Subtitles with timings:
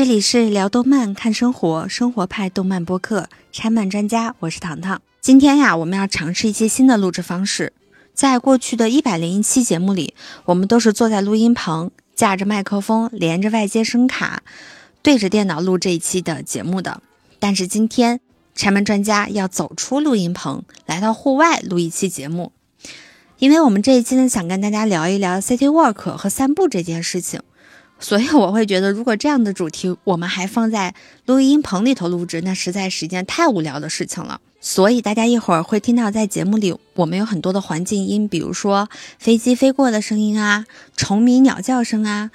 [0.00, 5.02] 这里是聊动漫看生活，生活派动漫播客拆漫专家，我是糖糖。
[5.20, 7.74] 今天呀，我们要尝试一些新的录制方式。
[8.14, 10.14] 在过去的一百零一期节目里，
[10.46, 14.42] 我们都是坐在录音棚，架着麦克风，连着外接声卡，
[15.02, 17.02] 对着电脑录这一期的节目的。
[17.38, 18.20] 但是今天
[18.54, 22.52] 拆漫专家要走出录音棚，来到户外录一期节目，
[23.38, 27.42] 因为我们这一期呢，想跟大家聊一聊 City Walk 和散步这件事情。
[28.00, 30.94] 所以我会觉得，如果这样的主题我们还放在
[31.26, 34.40] 录音棚里头录制，那实在是一件太无聊的事情了。
[34.62, 42.30] 所以大家一会儿会听到在节目里我们有很多的环境音，比如说飞机飞过的声音啊，虫鸣鸟叫声啊，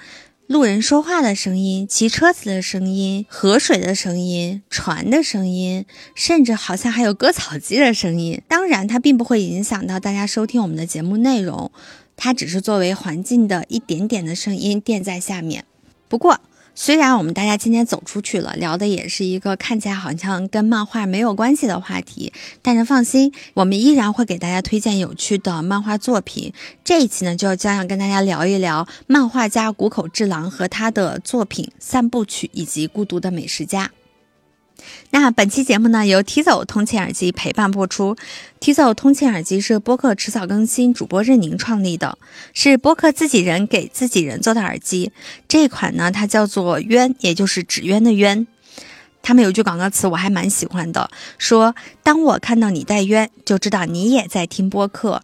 [0.48, 8.40] 路人说话的声音，骑车子的声音，河水的声音，船的声音，甚至好像还有割草机的声音。
[8.48, 11.70] 当然，它并不会影响到大家收听我们的节目内容。
[12.16, 15.64] 它只是作为环境的一点点的声音垫在下面。
[16.08, 16.40] 不过，
[16.74, 26.52] 虽然我们大家今天走出去了，聊的也是一个看起来好像跟漫画没有关系的话题，但是放心，我们依然会给大家推荐有趣的漫画作品。
[26.84, 33.86] 这一期呢，就将要跟大家聊一聊漫画家谷口治郎和他的作品《三部曲》以及《孤独的美食家》。
[35.10, 38.16] 那本期节目呢，由 Tizo 通勤耳机陪伴播出。
[38.60, 42.18] Tizo 通勤耳机是播客迟早更新主播任宁创立的，
[42.52, 45.12] 是播客自己人给自己人做的耳机。
[45.48, 48.46] 这款呢，它叫做渊，也就是纸鸢的鸢。
[49.22, 51.74] 他们有句广告词我还蛮喜欢的，说
[52.04, 55.22] ：“当我看到你戴渊，就知道你也在听播客。”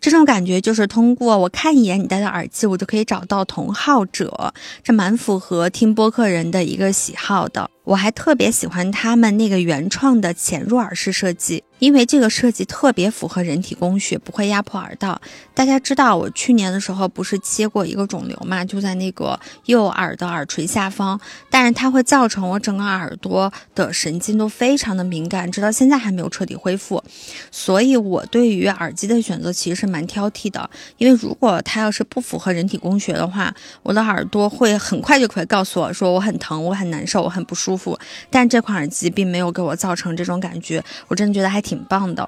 [0.00, 7.70] 这种感觉就是通过我看一眼你戴的耳机，我就可以找到同好者，这蛮符合听播客人的一个喜好的。
[7.84, 11.64] 我还特别喜欢他们那个原创的潜入耳式设计。
[11.78, 15.20] 因为这个设计特别符合人体工学，不会压迫耳道。
[15.52, 21.20] 大家知道，我去年的时候不是切过一个肿瘤嘛，就在那个右耳的耳垂下方，
[21.50, 27.02] 但是它会造成我整个耳朵的神经都非常的敏感，直到现在还没有彻底恢复。
[27.50, 37.71] 所以我对于耳机的选择其实是蛮挑剔的，因为如果它要是不符合人体工学的话，我的耳朵会很快就可以告诉我说我很疼，我很难受，我很不舒服。
[37.72, 37.98] 舒服
[38.30, 41.82] 但这款耳机并没有给我造成这种感觉，我真的觉得还挺。
[41.88, 42.26] 棒的，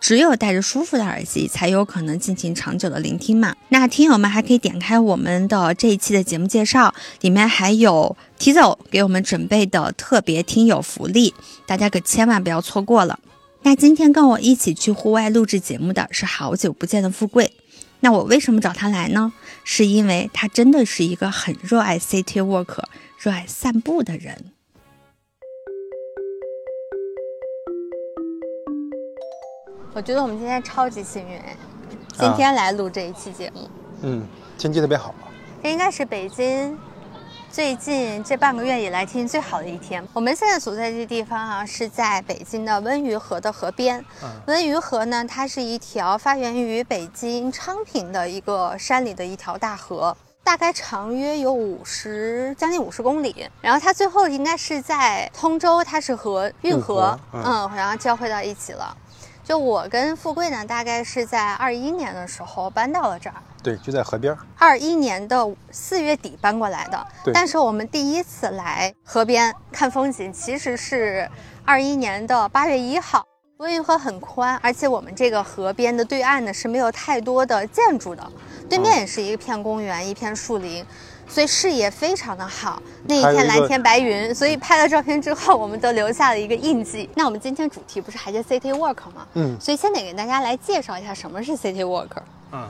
[0.00, 3.54] 只有戴着舒服的耳机，才有可能进行长久的聆听嘛。
[3.68, 11.34] 那听友们还可以点开我们的这一期的节目介绍，里面还有 Tizo 给我们准备的特别听友福利，
[11.66, 13.18] 大家可千万不要错过了。
[13.62, 17.52] 那今天跟我一起去户外录制节目的是好久不见的富贵。
[18.00, 19.32] 那我为什么找他来呢？
[19.64, 22.84] 是因为他真的是一个很热爱 City Walk、
[23.18, 24.53] 热爱散步的人。
[29.94, 31.40] 我觉得我们今天超级幸运，
[32.18, 33.70] 今天来录这一期节目。
[34.02, 34.26] 嗯，
[34.58, 35.14] 天气特别好。
[35.62, 36.76] 这应该是北京
[37.48, 40.04] 最近这半个月以来天气最好的一天。
[40.12, 44.04] 我们现在所在这地方啊，是在北京的温榆河的河边。
[44.46, 53.48] 温榆河呢，它是一条发源于北京昌平的一个山里的一条大河，大概长约有五十将近五十公里。
[53.60, 58.96] 然后它最后应该是在通州，它是和运河，嗯，然后交汇到一起了。
[59.44, 63.36] 就我跟富贵呢，大概是在二一年的时候搬到了这儿。
[63.62, 64.34] 对，就在河边。
[64.58, 67.06] 二一年的四月底搬过来的。
[67.22, 67.32] 对。
[67.34, 71.28] 但是我们第一次来河边看风景，其实是
[71.62, 73.22] 二一年的八月一号。
[73.58, 78.32] 温榆河很宽，而且我们这个河边的对岸呢是没有太多的建筑的，
[78.68, 80.84] 对面也是一片公园，一片树林。
[81.28, 87.08] 所以视野非常的好，那一天蓝天白云，所以拍了照片之后，我们都留下了一个印记。
[87.16, 89.26] 那我们今天主题不是还是 City Walk 吗？
[89.34, 92.10] 嗯，所以先得给大家来介绍一下什么是 City Walk。
[92.52, 92.68] 嗯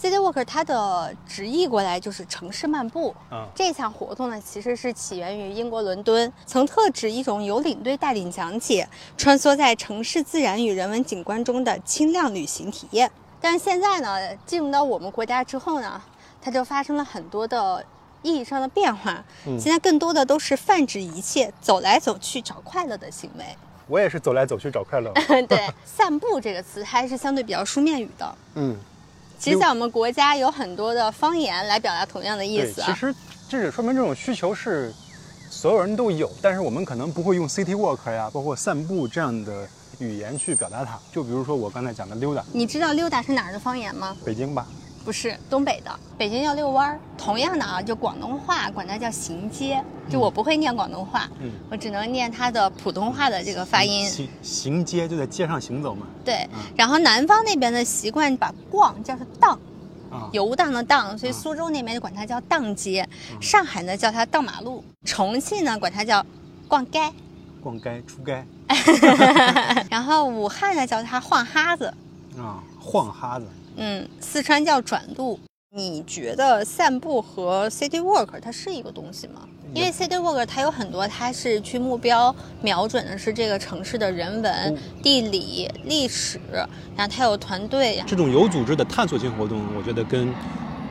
[0.00, 3.14] ，City Walk 它的直译过来就是城市漫步。
[3.30, 13.10] 嗯，这项活动呢，其实是起源于英国伦敦，曾特指一种由领队带领讲解，穿梭在城市自然与人文景观中的轻量旅行体验。
[13.40, 16.00] 但是现在呢，进入到我们国家之后呢？
[16.40, 17.84] 它就发生了很多的
[18.22, 23.44] 意义上的变化，现在更多的都是泛指一切走来走去找快乐的行为。
[23.86, 25.12] 我也是走来走去找快乐。
[25.48, 28.34] 对，散步这个词还是相对比较书面语的。
[28.54, 28.76] 嗯，
[29.38, 32.80] 其实，在我们国家有很多的方言来表达同样的意思。
[32.82, 33.14] 其实，
[33.48, 34.94] 这也说明这种需求是
[35.50, 40.96] 所有人都有，但是我们可能不会用 city walk 呀，包括散步这样的语言去表达它。
[41.10, 44.16] 就比如说我刚才讲的溜达，你知道溜达是哪儿的方言吗？
[44.24, 44.66] 北京吧。
[45.04, 47.00] 不是东北的，北京叫遛弯儿。
[47.16, 49.82] 同样的啊，就广东话管它叫行街。
[50.08, 54.04] 就我不会念广东话，嗯，我只能念它的普通话的这个发音。
[54.06, 56.06] 行行街就在街上行走嘛。
[56.24, 59.58] 对，然后南方那边的习惯把逛叫做荡，
[60.10, 63.08] 啊游荡的荡，所以啊苏州那边就管它叫荡街，
[63.40, 66.24] 上海呢叫它荡马路，重庆呢管它叫
[66.66, 67.00] 逛街，
[67.62, 68.44] 逛街出街
[69.88, 71.86] 然后武汉呢叫它晃哈子，
[72.36, 73.46] 啊，晃哈子。
[73.76, 75.38] 嗯，四川叫转路。
[75.72, 79.42] 你觉得散步和 city walk 它是一个东西吗？
[79.72, 86.40] 因为 city walk 它有很多，它是去目标瞄准的是这个城市的人文、哦地理、历史，
[86.96, 90.28] 然后它有团队，这种有组织的探索性活动，我觉得跟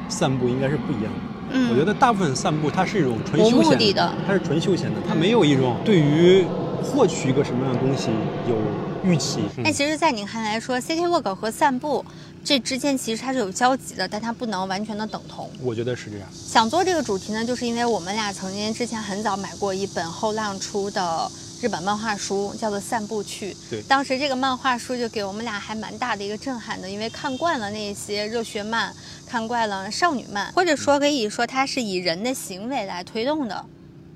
[0.08, 1.20] 散步应该是不一样的。
[1.52, 6.46] 嗯，我觉得大部分散步它是一种纯无休闲目的的它是纯休闲的，它没有一种对于
[6.82, 8.08] 获取一个什么样的东西
[8.48, 8.56] 有
[9.04, 9.40] 预期。
[9.58, 12.06] 嗯但其实，在你看来说，city walk 和散步
[12.44, 15.50] 这之间其实它是有交集的，但它不能完全的等同。
[15.62, 16.28] 我觉得是这样。
[16.32, 21.30] 想做这个主题呢，就是因为我们俩曾经之前很早买过一本后浪出的
[21.62, 23.54] 日本漫画书，叫做《散步去》。
[23.70, 28.94] 对当时这个漫画书就给我们俩还蛮大的一个震撼的，因为看惯了那些热血漫，
[29.28, 33.66] 看惯了少女漫，或者说可以说它是以人的行为来推动的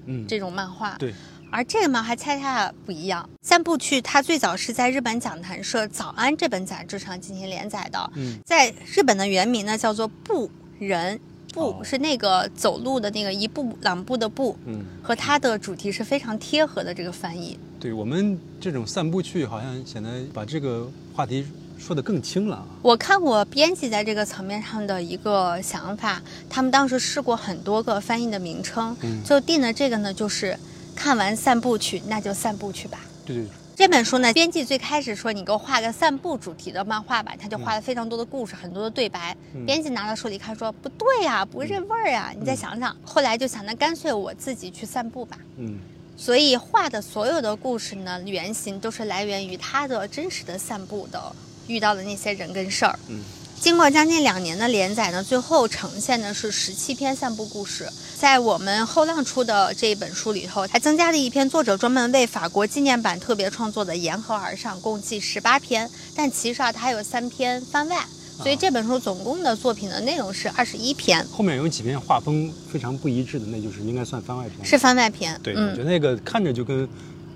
[0.06, 0.96] 嗯，这种漫画。
[0.98, 1.14] 对，
[1.54, 11.20] 而这个漫画恰恰不一样，《三部曲》它最早是在日本讲谈社《早安》这本杂志上进行连载的，嗯在日本的原名呢叫做步人，
[11.54, 17.56] 步哦是那个走路的那个一步两步的步，嗯，和它的主题是非常贴合的这个翻译。
[17.80, 21.46] 对我们这种散步去，好像显得把这个话题
[21.78, 22.66] 说得更轻了啊。
[22.82, 26.20] 我看过编辑在这个层面上的一个想法，
[26.50, 30.58] 他们当时试过很多个翻译的名称，嗯就定的这个呢就是
[30.96, 33.00] 看完散步去，那就散步去吧。
[33.26, 39.36] 对对对，这本书呢，编辑最开始说你给我画个散步主题的漫画吧，他就画了非常多的故事，很多的对白。
[39.56, 42.96] 嗯编辑拿到手里看说不对呀、不是这味儿啊，你再想想。
[43.04, 45.38] 后来就想，那干脆我自己去散步吧。
[45.58, 45.80] 嗯
[46.16, 51.36] 所以画的所有的故事呢，原型都是来源于他的真实的散步的
[51.68, 52.98] 遇到的那些人跟事儿。
[53.08, 53.20] 嗯
[53.64, 57.90] 经过将近两年的连载呢，最后呈现的是十七篇散步故事。
[58.18, 65.90] 在我们后浪出的这一本书里头，还增加了一篇作者专门为法国纪念版特别创作的《沿河而上》，共计十八篇。
[66.14, 68.06] 但其实啊，它还有三篇番外，
[68.38, 74.66] 所以这本书总共的作品的内容是二十一篇，后面有几篇画风非常不一致的，那就是应该算番外篇。
[74.66, 75.40] 是番外篇。
[75.42, 76.86] 对，嗯我觉得那个看着就跟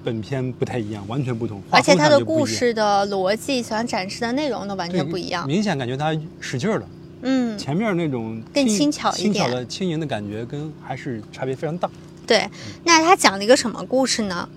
[0.08, 1.62] 本片不太一样，完全不同。
[1.70, 5.46] 而且它的故事的逻辑、想展示的内容都完全不一样。
[5.46, 6.88] 明显感觉他使劲儿了。
[7.24, 11.90] 嗯，前面那种更轻轻巧一点轻巧点的轻盈的感觉，跟还是差别非常大。
[12.26, 12.50] 对。
[12.86, 14.48] 那他讲了一个什么故事呢？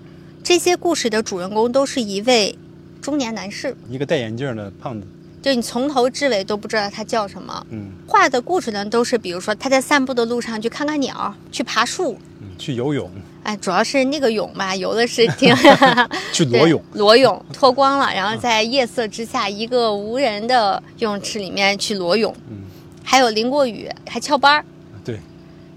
[0.41, 2.57] 这些故事的主人公都是一位
[3.01, 5.05] 中年男士，一个戴眼镜的胖子，
[5.41, 7.67] 就你从头至尾都不知道他叫什么。
[7.71, 12.17] 嗯画的故事呢，都是比如说他在散步的路上去看看鸟，去爬树。
[12.61, 13.09] 嗯，去游泳，
[13.43, 15.53] 哎，主要是那个泳吧， 游的是挺
[16.31, 22.33] 去裸泳，裸泳脱光了，然后在夜色之下，一个无人的游泳池里面去裸泳。
[22.49, 22.57] 嗯，
[23.03, 24.65] 还有淋过雨，还翘班儿，
[25.03, 25.19] 对，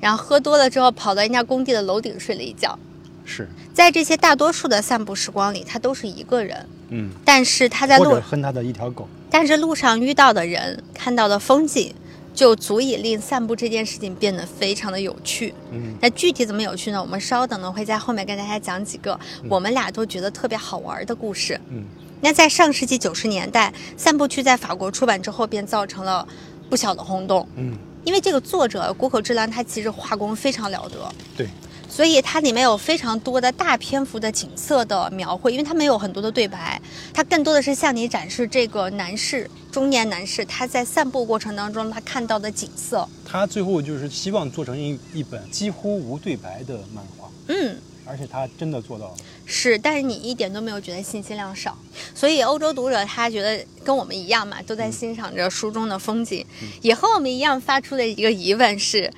[0.01, 2.79] 然后喝多了之后跑到人家工地的楼顶睡了一觉。
[3.25, 11.95] 是，在这些大多数的散步时光里，他都是一个人，嗯，但是他在或路者和他的一条狗，但是路上遇到的人、看到的风景，
[12.35, 15.55] 就足以令散步这件事情变得非常的有趣。
[15.71, 17.01] 嗯那具体怎么有趣呢？
[17.01, 21.59] 我们稍等呢会在后面跟大家讲几个我们俩都觉得特别好玩的故事。
[21.71, 21.85] 嗯
[22.21, 26.27] 那在上世纪九十年代，《散步区》在法国出版之后，便造成了
[26.71, 27.47] 不小的轰动。
[27.55, 31.47] 嗯，因为这个作者谷口治郎，他其实画工非常了得，对，
[31.95, 36.81] 所以它里面有非常多的大篇幅的景色的描绘，因为它没有很多的对白，
[37.13, 43.09] 它更多的是向你展示这个男士中年男士他在散步过程当中他看到的景色。
[43.25, 49.15] 他最后就是希望做成一一本几乎无对白的漫画，嗯，而且他真的做到了。
[49.47, 51.79] 是，但是你一点都没有觉得信息量少，
[52.13, 56.45] 所以欧洲读者他觉得跟我们一样嘛，都在欣赏着书中的风景，
[56.83, 59.13] 也和我们一样发出的一个疑问是。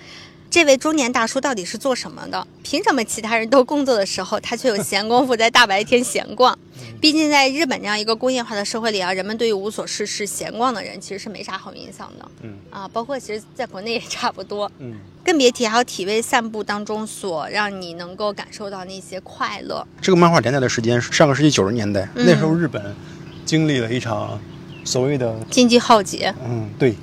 [0.56, 2.46] 这位中年大叔到底是做什么的？
[2.62, 6.58] 凭什么其他人都工作的时候，他却有闲工夫在大白天闲逛？
[6.98, 12.88] 毕竟在日本这样一个工业化的社会里啊，人们对于无所事事、闲逛的人其实是没啥好印象的嗯啊。
[12.90, 14.72] 包括其实在国内也差不多。
[14.78, 19.86] 嗯，更别提还有体味散步当中所让你能够感受到那些快乐。
[20.00, 22.82] 这个漫画连载的时间是上个世纪九十年代，嗯那时候日本
[23.44, 24.40] 经历了一场
[24.86, 26.94] 所谓的经济浩劫，嗯对。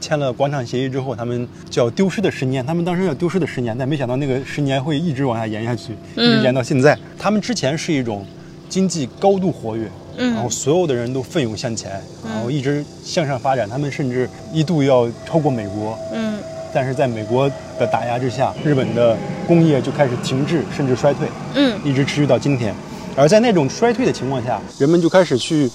[0.00, 6.98] 签了广场协议之后，他们叫丢失的十年，他们当时叫丢失的十年，但没想到那个十年会一直往下延下去，一直嗯延到现在。
[7.18, 8.26] 他们之前是一种
[8.68, 11.92] 经济高度活跃，嗯然后所有的人都奋勇向前，
[12.24, 13.68] 然后一直向上发展。
[13.68, 16.38] 他们甚至一度要超过美国，嗯
[16.72, 19.16] 但是在美国的打压之下，日本的
[19.46, 22.74] 工业就开始停滞甚至衰退，嗯一直持续到今天。
[23.16, 25.68] 而在那种衰退的情况下，人们就开始去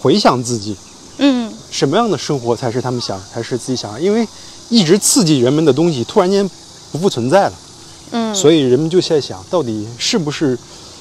[0.00, 0.76] 回想自己
[1.18, 3.98] 嗯什么样的生活才是他们想，才是自己想要？
[3.98, 4.26] 因为
[4.68, 6.48] 一直刺激人们的东西突然间
[6.92, 7.52] 不复存在了，
[8.12, 10.58] 嗯，所以人们就在想，到底是不是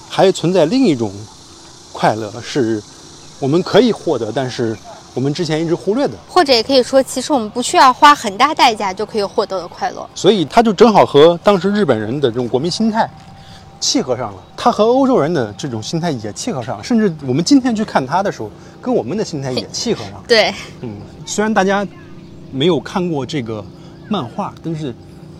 [0.10, 1.12] 还存在另一种
[1.92, 2.82] 快乐，是
[3.40, 4.78] 我们可以获得，但是
[5.14, 6.14] 我们之前一直忽略的。
[6.28, 10.08] 或者也可以说，其实我们不需要花很大代价就可以获得的快乐。
[10.16, 13.10] 所以他就正好和当时日本人的这种国民心态
[13.80, 18.50] 契合上了，他和欧洲人的这种心态也契合上了，甚至我们今天去看他的时候，
[18.82, 20.24] 跟我们的心态也契合上了。
[20.28, 21.86] 对，嗯，虽然大家
[22.52, 23.64] 没有看过这个
[24.10, 24.94] 漫画，但是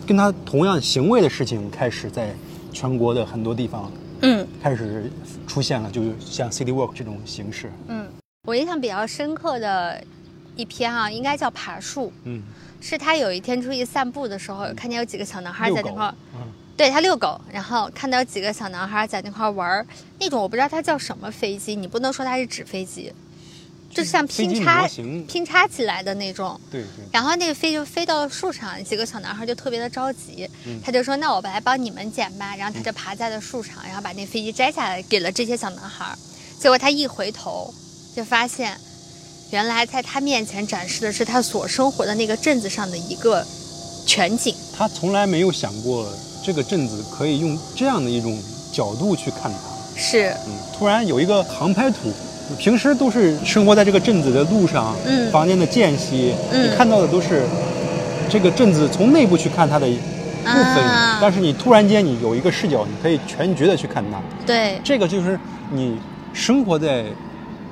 [0.06, 2.34] 跟他同样行为的事情开始在
[2.72, 3.90] 全国的很多地方
[4.22, 5.10] 嗯开始
[5.46, 7.72] 出现了，就是像 City Walk 这种形式。
[7.88, 8.06] 嗯，
[8.46, 10.02] 我印象比较深刻的
[10.56, 12.12] 一篇啊，应该叫爬树。
[12.24, 12.42] 嗯，
[12.80, 16.40] 是他有一天出去散步的时候，看见有几个小男孩在那块儿，嗯，
[16.78, 19.84] 对他遛狗，然后看到有几个小男孩在那块玩儿，
[20.20, 23.12] 那种我不知道它叫什么飞机，你不能说它是纸飞机，
[23.92, 24.86] 就像拼插
[25.26, 26.58] 拼插起来的那种。
[26.70, 36.16] 对对，然后那个飞就飞到了树上，几个小男孩就特别的着急，嗯他就说：“那我来帮你们捡吧。”然后他就爬在了树上，然后把那飞机摘下来给了这些小男孩。
[36.60, 37.74] 结果他一回头，
[38.14, 38.78] 就发现，
[39.50, 43.44] 原来在他面前展示的是他所生活的那个镇子上的一个
[44.06, 44.54] 全景。
[44.76, 46.08] 他从来没有想过
[46.48, 48.34] 这个镇子可以用这样的一种
[48.72, 49.58] 角度去看它。
[49.94, 52.10] 是，嗯，突然有一个航拍图，
[52.58, 55.30] 平时都是生活在这个镇子的路上，嗯。
[55.30, 57.42] 房间的间隙，嗯你看到的都是
[58.30, 59.94] 这个镇子从内部去看它的部
[60.42, 61.18] 分，啊。
[61.20, 65.38] 但是你突然间你有一个视角，你可以全局的去看它，对，这个就是
[65.70, 65.98] 你
[66.32, 67.04] 生活在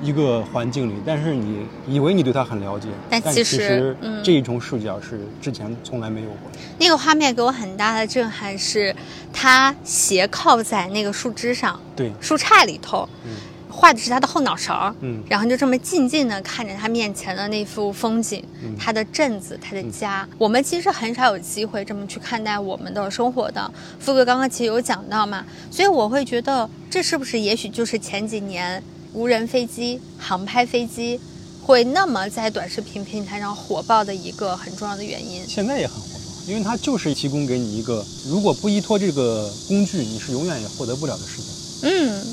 [0.01, 6.57] 一个环境里，但是你以为你对它很了解，但但其实这一种视角是之前从来没有过的。
[6.79, 8.95] 那个画面给我很大的震撼是，
[9.33, 13.31] 他斜靠在那个树枝上，对，树杈里头，嗯
[13.69, 20.27] 画的是他的后脑勺，嗯然后就这么静静的看着他面前的那幅风景，嗯他的镇子，他的家。
[20.39, 23.71] 我们其实很少有机会这么去看待我们的生活的。
[23.99, 28.81] 富贵刚刚其实有讲到嘛，所以我会觉得这是不是也许就是前几年
[29.13, 31.19] 无人飞机、航拍飞机
[31.63, 35.41] 会那么在短视频平台上火爆的一个很重要的原因。
[35.47, 41.89] 现在也很火爆，因为它就是提供给你一个，如果不依托这个工具，你是永远也获得不了的事情。
[41.89, 42.25] 嗯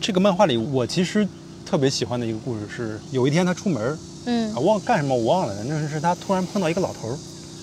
[0.00, 1.26] 这个漫画里，我其实
[1.66, 7.18] 特别喜欢的一个故事是，有一天他出门嗯啊，，忘干什么我忘了，反正是他突然碰到一个老头儿，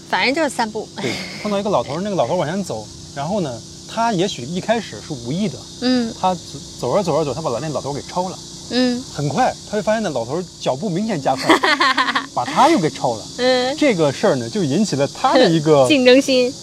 [0.10, 0.88] 反正就是散步。
[0.98, 2.86] 对，碰到一个老头儿，那个老头儿往前走，
[3.16, 6.42] 然后呢，他也许一开始是无意的，嗯他走
[6.80, 8.38] 走着走着走，他把那老头给超了，
[8.72, 11.46] 嗯很快他就发现那老头脚步明显加快，
[12.34, 13.24] 把他又给超了。
[13.38, 16.54] 嗯，这个事儿呢，就引起了他的一个 竞争心。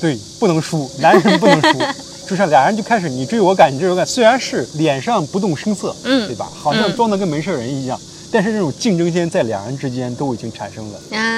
[0.00, 1.78] 对，不能输，男人不能输，
[2.28, 6.48] 就是俩人就开始你追我赶，你追我赶，虽然是脸上不动声色，嗯对吧？
[6.54, 11.00] 好像嗯装的跟没事人一样，但是这种竞争心在两人之间都已经产生了。
[11.18, 11.37] 啊，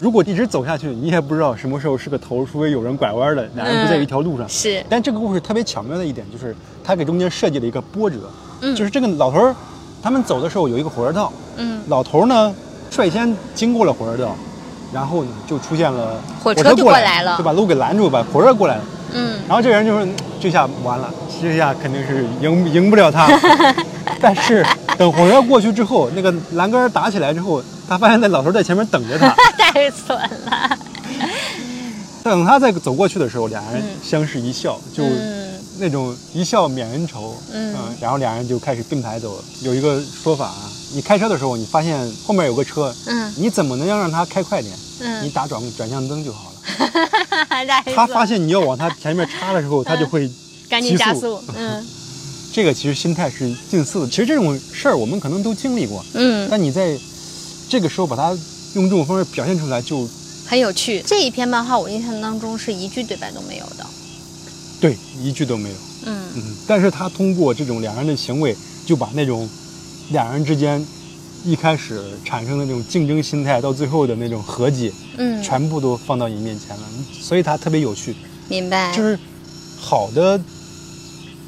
[0.00, 4.48] 如果一直走下去，你也不知道什么时候是个头，除非有人拐弯了，俩人不在一条路上。
[4.48, 8.16] 是，但这个故事特别巧妙的一点就是，他给中间设计了一个波折，
[8.60, 9.54] 嗯就是这个老头儿，
[10.02, 12.54] 他们走的时候有一个火车道，嗯老头儿呢
[12.90, 14.34] 率先经过了火车道，
[14.92, 18.82] 然后呢就出现了火车就车过过来了就把路给拦住，把火车过来了。
[19.12, 20.06] 嗯然后这个人就说
[20.40, 23.28] 这下完了，这下肯定是赢赢不了他。
[24.22, 24.64] 但是
[24.96, 29.34] 等火车过去之后，那个栏杆打起来之后，他发现那老头在前面等着他。
[29.72, 30.78] 太损了。
[32.22, 35.48] 等他再走过去的时候，俩人嗯相视一笑，就嗯
[35.78, 37.34] 那种一笑泯恩仇。
[37.52, 39.44] 嗯然后俩人就开始并排走了。
[39.62, 44.74] 有一个说法啊，你开车的时候，你发现后面有个车，嗯你怎么能让他开快点？
[45.00, 46.56] 嗯你打转转向灯就好了。
[47.48, 50.30] 太 他发现你要往他前面插的时候，他就会
[50.98, 51.42] 加速。
[51.56, 51.84] 嗯
[52.52, 54.06] 这个其实心态是近似的。
[54.08, 56.98] 其实这种事儿我们可能都经历过，嗯，但你在
[57.68, 58.36] 这个时候把它
[58.74, 60.08] 用这种方式表现出来就，
[60.46, 61.02] 很有趣。
[61.06, 63.86] 这一篇漫画我印象当中是一句对白都没有的。
[64.80, 65.74] 对一句都没有。
[66.06, 69.48] 嗯嗯，但是他通过这种两人的行为，就把那种
[70.10, 70.84] 两人之间
[71.44, 76.82] 一开始产生的那种竞争心态，到最后的那种和解，嗯，全部都放到你面前了。
[77.20, 78.16] 所以他特别有趣，
[78.48, 78.90] 明白。
[78.96, 79.18] 就是
[79.78, 80.40] 好的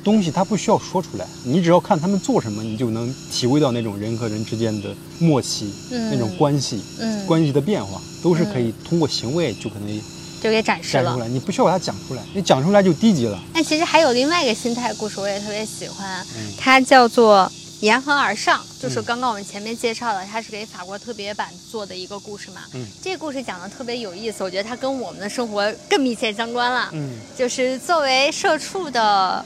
[0.02, 10.02] 东西，它不需要说出来，你只要看他们做什么，你就能体会到那种人和人之间的默契，嗯那种关系，嗯关系的变化，都是可以通过行为就可能
[10.42, 11.04] 就给展示了。
[11.04, 11.28] 展出来。
[11.28, 13.38] 你不需要把它讲出来，你讲出来就低级了。
[13.54, 17.50] 但其实还有另外一个心态故事，我也特别喜欢，嗯它叫做
[17.85, 22.62] 《沿河而上》，就是嗯刚刚我们前面介绍的，它是给法国特别版做的一个故事嘛。
[22.75, 26.90] 嗯这个故事讲的特别有意思，我觉得它跟我们的生活更密切相关了。
[26.92, 29.44] 嗯就是作为社畜的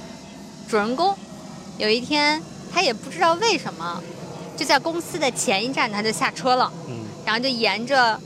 [0.69, 1.17] 主人公，
[1.79, 2.43] 有一天
[2.73, 4.03] 他也不知道为什么，
[4.57, 8.21] 就在公司的前一站他就下车了，嗯，然后就沿着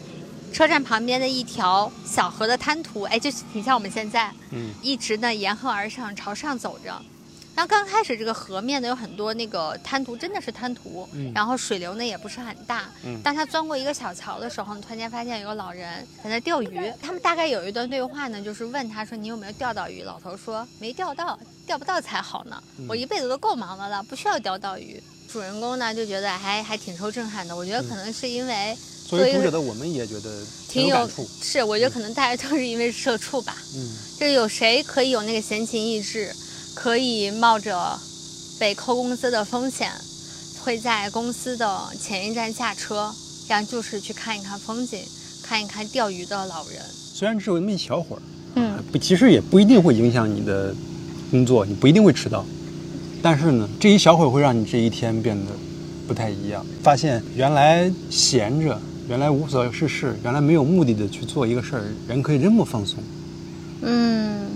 [0.52, 7.00] 车站旁边的一条小河的滩涂，哎，就挺像我们现在，嗯，一直呢沿河而上，朝上走着。
[7.54, 12.88] 然后刚开始这个河面呢有很多那个滩涂，真的是滩涂，嗯然后水流呢也不是很大。
[13.04, 16.92] 嗯当他钻过一个小桥的时候，突然间发现有个老人在那钓鱼。
[17.02, 22.62] 他们大概有一段对话呢，就是问他说：“你有没有钓到鱼？”老头说：“没钓到，钓不到才好呢。
[22.78, 27.54] 嗯我一辈子都够忙的了，不需要钓到鱼。”主人公呢就觉得还还挺受震撼的。
[27.54, 28.76] 我觉得可能是因为
[29.06, 31.28] 作为读者的我们也觉得挺有有感触。
[31.42, 33.54] 是，我觉得可能大家都是因为社畜吧。
[33.74, 36.34] 嗯，就是有谁可以有那个闲情逸致，
[36.82, 38.00] 可以冒着
[38.58, 39.90] 被扣工资的风险，
[40.60, 43.12] 会在公司的前一站下车，
[43.46, 44.98] 然后就是去看一看风景，
[45.42, 46.80] 看一看钓鱼的老人。
[47.12, 48.22] 虽然只有那么一小会儿，
[48.54, 50.74] 嗯，不，其实也不一定会影响你的
[51.30, 52.46] 工作，你不一定会迟到。
[53.20, 55.52] 但是呢，这一小会儿会让你这一天变得
[56.08, 56.64] 不太一样。
[56.82, 63.04] 发现原来闲着，原来无所事事，原来没有目的的去做一个事儿，人可以这么放松。
[63.82, 64.48] 嗯，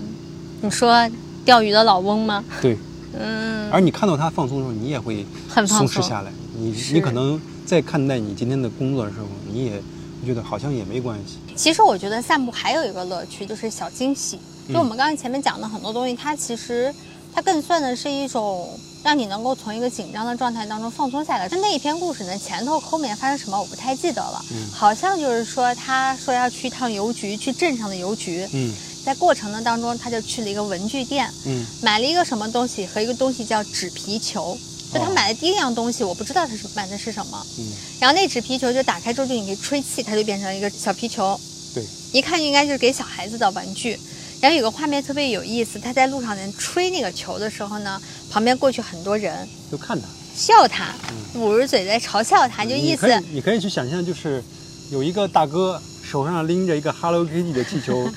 [0.59, 1.07] 你说
[1.45, 2.43] 钓鱼的老翁吗？
[2.61, 2.75] 对，
[3.17, 6.31] 嗯，而你看到他放松的时候，你也会很放松松弛下来。
[6.57, 9.81] 你你可能在看待你今天的工作的时候，你也
[10.25, 11.37] 觉得好像也没关系。
[11.55, 14.39] 其实我觉得散步还有一个乐趣，就是小惊喜。
[14.73, 16.93] 就我们刚才前面讲的很多东西，它其实
[17.33, 18.67] 它更算的是一种
[19.03, 21.47] 让你能够从一个紧张的状态当中放松下来。
[21.51, 28.73] 那那一篇故事呢，前头后面发生什么我不太记得了，嗯好像就是说他说要去一趟邮局，去镇上的邮局，嗯
[29.05, 34.57] 在过程的当中他就去了一个文具店，嗯买了一个什么东西和一个东西叫纸皮球。
[34.93, 41.39] 就他哦买的第一样东西，我不知道他是买的是什么，嗯，然后那纸皮球就打开之后就你可以吹气，它就变成了一个小皮球，
[41.73, 41.83] 对，
[42.13, 43.99] 一看就应该就是给小孩子的玩具。
[44.41, 50.07] 然后有个画面特别有意思，他在路上呢吹那个球的时候呢，旁边过去很多人就看他。
[50.35, 50.93] 笑他，
[51.35, 54.43] 捂着嘴在嘲笑他，就意思你可以，你可以去想象，就是
[54.91, 58.07] 有一个大哥手上拎着一个 Hello Kitty 的气球，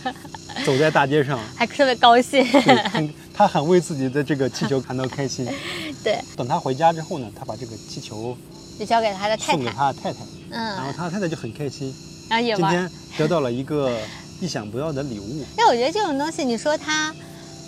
[0.64, 2.44] 走在大街上， 还特别高兴。
[2.50, 5.46] 对，他很为自己的这个气球感到开心。
[6.04, 8.36] 对，等他回家之后呢，他把这个气球
[8.78, 10.18] 就交给他的太太送给，他的太太，
[10.50, 11.94] 嗯然后嗯，他太太就很开心，
[12.28, 12.54] 然后也。
[12.54, 13.98] 今天得到了一个
[14.40, 15.28] 意想不到的礼物。
[15.56, 17.14] 因为我觉得这种东西，你说它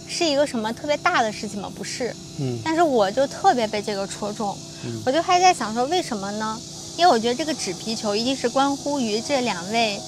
[0.08, 1.70] 是一个什么特别大的事情吗？
[1.76, 6.58] 不是，嗯但是我就特别被这个戳中，嗯我就还在想说为什么呢？
[6.96, 9.98] 因为我觉得这个纸皮球一定是关乎于这两位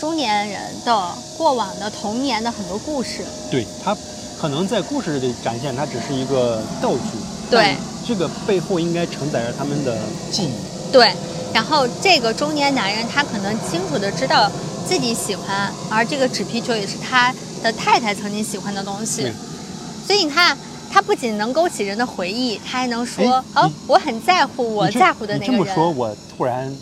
[0.00, 3.24] 中年人的过往的童年的很多故事。
[3.50, 3.96] 对他
[4.40, 7.18] 可能在故事里展现，它只是一个道具，
[7.50, 7.76] 对
[8.06, 9.96] 这个背后应该承载着他们的
[10.30, 10.52] 记忆。
[10.92, 11.12] 对，
[11.52, 14.50] 然后这个中年男人他可能清楚的知道
[14.86, 19.32] 自己喜欢，而这个纸皮球也是他的太太曾经喜欢的东西对，
[20.06, 20.56] 所以你看。
[20.92, 26.72] 他不仅能勾起人的回忆，他还能说：“哦我很在乎我在乎的那个人。”你这么说，我突然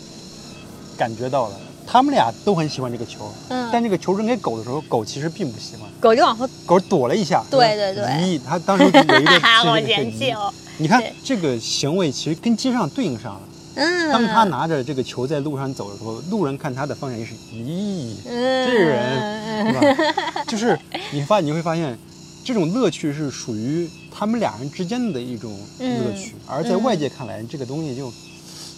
[0.95, 7.43] 感觉到了，他们俩都很喜欢这个球，嗯但这个球扔给狗的时候，狗其实并不喜欢，狗就往后，狗躲了一下。
[7.49, 10.53] 对对对咦，它当时有一个 好这个嫌弃哦。
[10.77, 13.41] 你看对这个行为其实跟街上对应上了。
[13.75, 20.43] 嗯，当他拿着这个球在路上走的时候，路人看他的方向也是，咦，嗯这个人是吧？
[20.47, 20.77] 就是
[21.11, 21.97] 你发你会发现，
[22.43, 28.11] 这种乐趣是属于他们俩人之间的一种乐趣，而在外界看来，这个东西就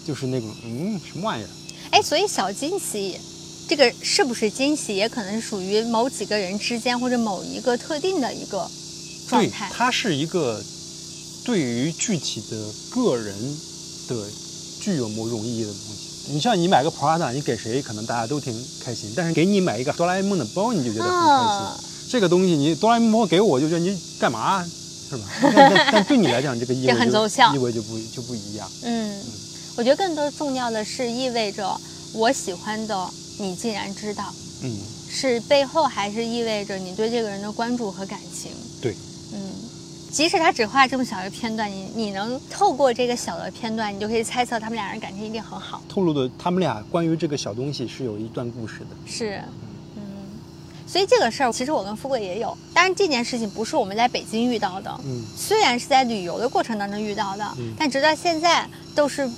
[0.06, 1.48] 就是那种嗯什么玩意儿？
[1.96, 3.18] 哎，所以小惊喜，
[3.66, 8.70] 这个是不是惊喜，也可能属于某几个人之间或者某一个特定的一个
[9.26, 9.70] 状对，态。
[9.72, 10.62] 它是一个
[11.42, 13.34] 对于具体的个人
[14.08, 14.26] 的
[14.78, 16.34] 具有某种意义的东西。
[16.34, 18.52] 你像你买个 Prada，你给谁可能大家都挺
[18.84, 21.64] 开心，但是给你买一个哆啦 A 梦的包，你就觉得很开心。
[21.64, 21.80] 啊
[22.10, 24.62] 这个东西你哆啦 A 梦包给我，就觉得你干嘛
[25.08, 25.24] 是吧？
[25.90, 28.70] 但对你来讲，这个意味这很就奏效意味就不就不一样。
[28.82, 29.18] 嗯，
[29.76, 31.78] 我觉得更多重要的是意味着
[32.14, 34.74] 我喜欢的你竟然知道，嗯，
[35.08, 38.50] 是背后还是意味着你对这个人的关注和感情。
[38.80, 38.94] 对，
[39.34, 39.38] 嗯，
[40.10, 45.82] 即使他只画这么小一个片段，你你能透过这个小的片段，你就可以猜测他们俩人感情一定很好。
[45.88, 48.96] 透露的他们俩关于这个小东西是有一段故事的。
[49.06, 49.42] 是，
[49.96, 50.02] 嗯，
[50.86, 59.30] 所以这个事儿其实我跟富贵也有，当然这件事情不是我们在北京遇到的，嗯，虽然是在旅游的过程当中遇到的，嗯但直到现在都是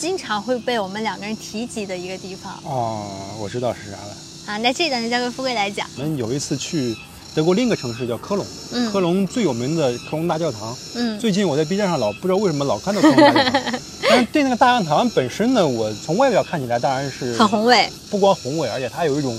[0.00, 3.04] 经常会被我们两个人提及的一个地方哦，
[3.38, 4.16] 我知道是啥了。
[4.46, 4.56] 啊。
[4.56, 6.96] 那这个就交给富贵来讲，我们有一次去
[7.34, 10.74] 德国另一个城市叫科隆，嗯科隆最有名的科隆大教堂。
[10.94, 19.38] 嗯最近我在 B 站上老不知道为什么老看到科隆大教堂， 但是对那个大教堂本身呢，我从外表看起来当然是很宏伟，不光宏伟，而且它有一种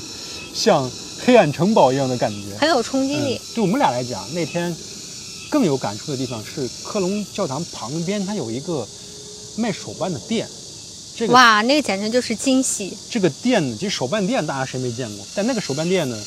[0.54, 0.88] 像
[1.26, 2.56] 黑暗城堡一样的感觉。
[2.60, 3.42] 很有冲击力嗯。
[3.56, 4.76] 对我们俩来讲，那天
[5.50, 8.88] 更有感触的地方是科隆教堂旁边，它有一个
[9.58, 10.48] 卖手办的店。
[11.16, 12.98] 这个哇，那个简直就是惊喜。
[13.10, 15.26] 这个店呢，其实手办店大家谁没见过？
[15.36, 16.18] 但那个手办店呢，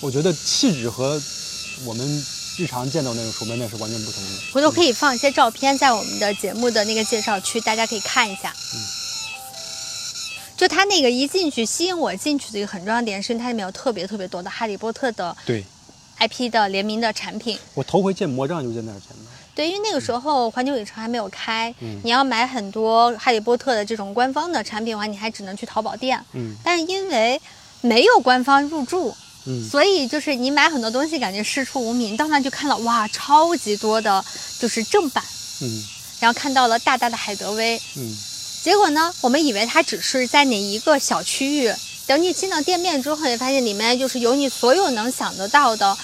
[0.00, 1.20] 我觉得气质和
[1.84, 2.24] 我们
[2.56, 4.30] 日常见到那种手办店是完全不同的。
[4.52, 8.54] 回头可以放一些照片在我们的节目的那个介绍区，大家可以看一下。
[8.74, 8.78] 嗯。
[10.56, 15.64] 就它那个一进去，吸引我进去的一个很重要的点，是因为它里面有特别特别多的哈利波特的对
[16.18, 17.58] ，IP 的联名的产品。
[17.72, 19.39] 我头回见魔杖就在那儿见的。
[19.54, 26.18] 对，因为那个时候环球影城还没有开，嗯你要买很多哈利波特的这种官方的产品的话，你还只能去淘宝店。
[26.32, 27.40] 嗯但是因为
[27.80, 29.14] 没有官方入驻，
[29.46, 32.16] 嗯，所以就是你买很多东西感觉师出无名。
[32.16, 34.24] 到那就看到哇，超级多的，
[34.58, 35.24] 就是正版，
[35.62, 35.84] 嗯
[36.20, 37.80] 然后看到了大大的海德威。
[37.96, 38.16] 嗯
[38.62, 41.72] 结果呢，我们以为它只是在哪一个小区域，
[42.06, 45.96] 等你进到店面之后，你发现里面就是有你所有能想得到的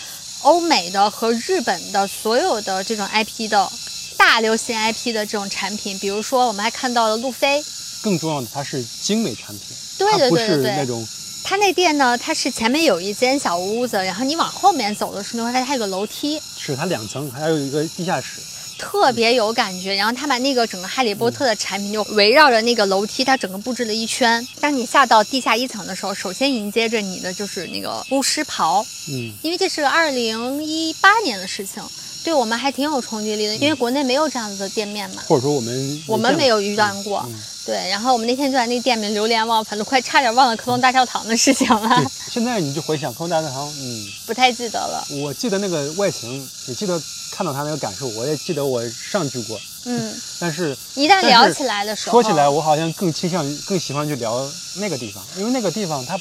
[0.47, 3.69] 欧美的和日本的所有的这种 IP 的
[4.17, 5.99] 大流行 IP 的这种产品。
[5.99, 7.65] 比如说，我们还看到了路飞，
[8.01, 10.65] 更重要的，它是精美产品，对对对对对。
[10.65, 11.05] 是那种
[11.43, 18.41] 它那店呢，它是前面有一间小屋子，然后你往后面走的时候，你会发现它有个楼梯，是它两层，还有一个地下室。
[18.79, 19.95] 特别有感觉。
[19.95, 24.47] 然后他把那个整个哈利波特的产品就围绕着那个楼梯，它整个布置了一圈。
[24.61, 31.83] 当你下到地下一层的时候，首先迎接着你的就是那个巫师袍，嗯因为这是二零一八年的事情，
[32.27, 35.23] 对我们还挺有冲击力的，因为国内没有这样子的店面嘛。
[35.29, 37.89] 或者说我们我们没有遇到过，嗯对。
[37.89, 45.07] 然后我们那天就在那店里面流连忘返，都快差点忘了科隆大教堂的事情了对，， 现在你就回想科隆大教堂，嗯，不太记得了。
[45.23, 54.45] 我记得那个外形，也记得看到它那个感受，我也记得我上去过，嗯，但是一旦聊起来的时候，说起来，我好像更倾向于更喜欢去聊
[54.79, 56.19] 那个地方，因为那个地方它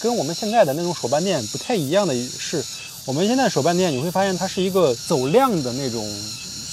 [0.00, 2.60] 跟我们现在的那种手办店不太一样的是，
[3.06, 6.02] 我们现在手办店你会发现它是一个走量的那种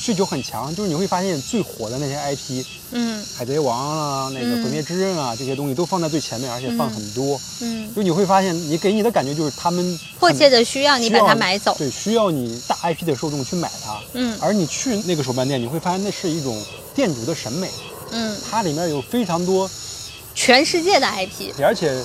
[0.01, 3.21] 需求很强，就是你会发现最火的那些 IP，嗯。
[3.37, 11.75] 海贼王啊、那个嗯毁灭之刃啊、这些东西都放在最前面，而且放很多，嗯，就你会发现你给你的感觉就是他们迫切的需要你把它买走。
[11.77, 13.99] 对，需要你大 IP 的受众去买它。
[14.13, 14.37] 嗯。
[14.39, 16.59] 而你去那个手办店，你会发现那是一种
[16.95, 17.69] 店主的审美，
[18.11, 19.69] 嗯，它里面有非常多，
[20.33, 21.51] 全世界的 IP。
[21.61, 22.03] 而且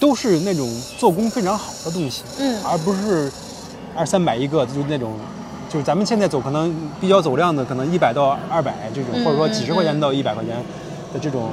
[0.00, 3.30] 都是那种做工非常好的东西，嗯而不是
[3.94, 5.12] 二三百一个，就是那种。
[5.72, 10.56] 就是咱们现在走可能比较走量的，可能一百到二百这种，嗯或者说几十块钱到一百块钱
[11.14, 11.48] 的这种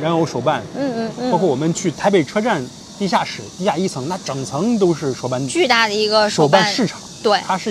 [0.00, 2.66] 人偶手办，嗯嗯嗯，包括我们去台北车站
[2.98, 7.70] 地下室地下一层，那整层都是手办巨大的一个手办办市场，对，它是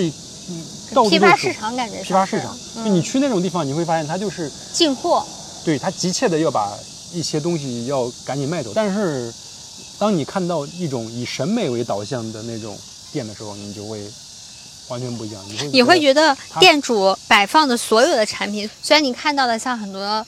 [1.10, 5.26] 批发市场感觉批发市场，嗯就你去那种地方，你会发现它就是进货。
[5.64, 6.72] 对它急切的要把
[7.12, 8.70] 一些东西要赶紧卖走。
[8.72, 9.34] 但是，
[9.98, 12.78] 当你看到一种以审美为导向的那种
[13.12, 14.00] 店的时候，你就会
[14.88, 15.42] 完全不一样。
[15.48, 20.00] 你会你会觉得店主摆放的所有的产品，虽然你看到的像很多《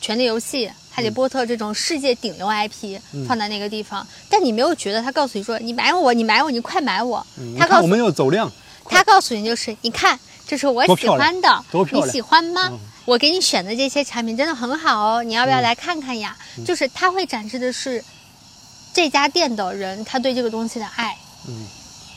[0.00, 7.24] 权力游戏》《哈利波特》这种世界顶流 IP 嗯放在那个地方，但你没有觉得他告诉你说你买我，你买我，你快买我。
[7.36, 8.50] 嗯，他告诉我们要走量，
[8.84, 12.68] 他告诉你就是，你看，这是我喜欢的你喜欢吗？
[12.70, 16.36] 嗯我给你选的这些产品真的很好哦，你要不要来看看呀？
[16.58, 18.04] 嗯就是他会展示的是
[18.92, 21.16] 这家店的人他对这个东西的爱。
[21.48, 21.66] 嗯。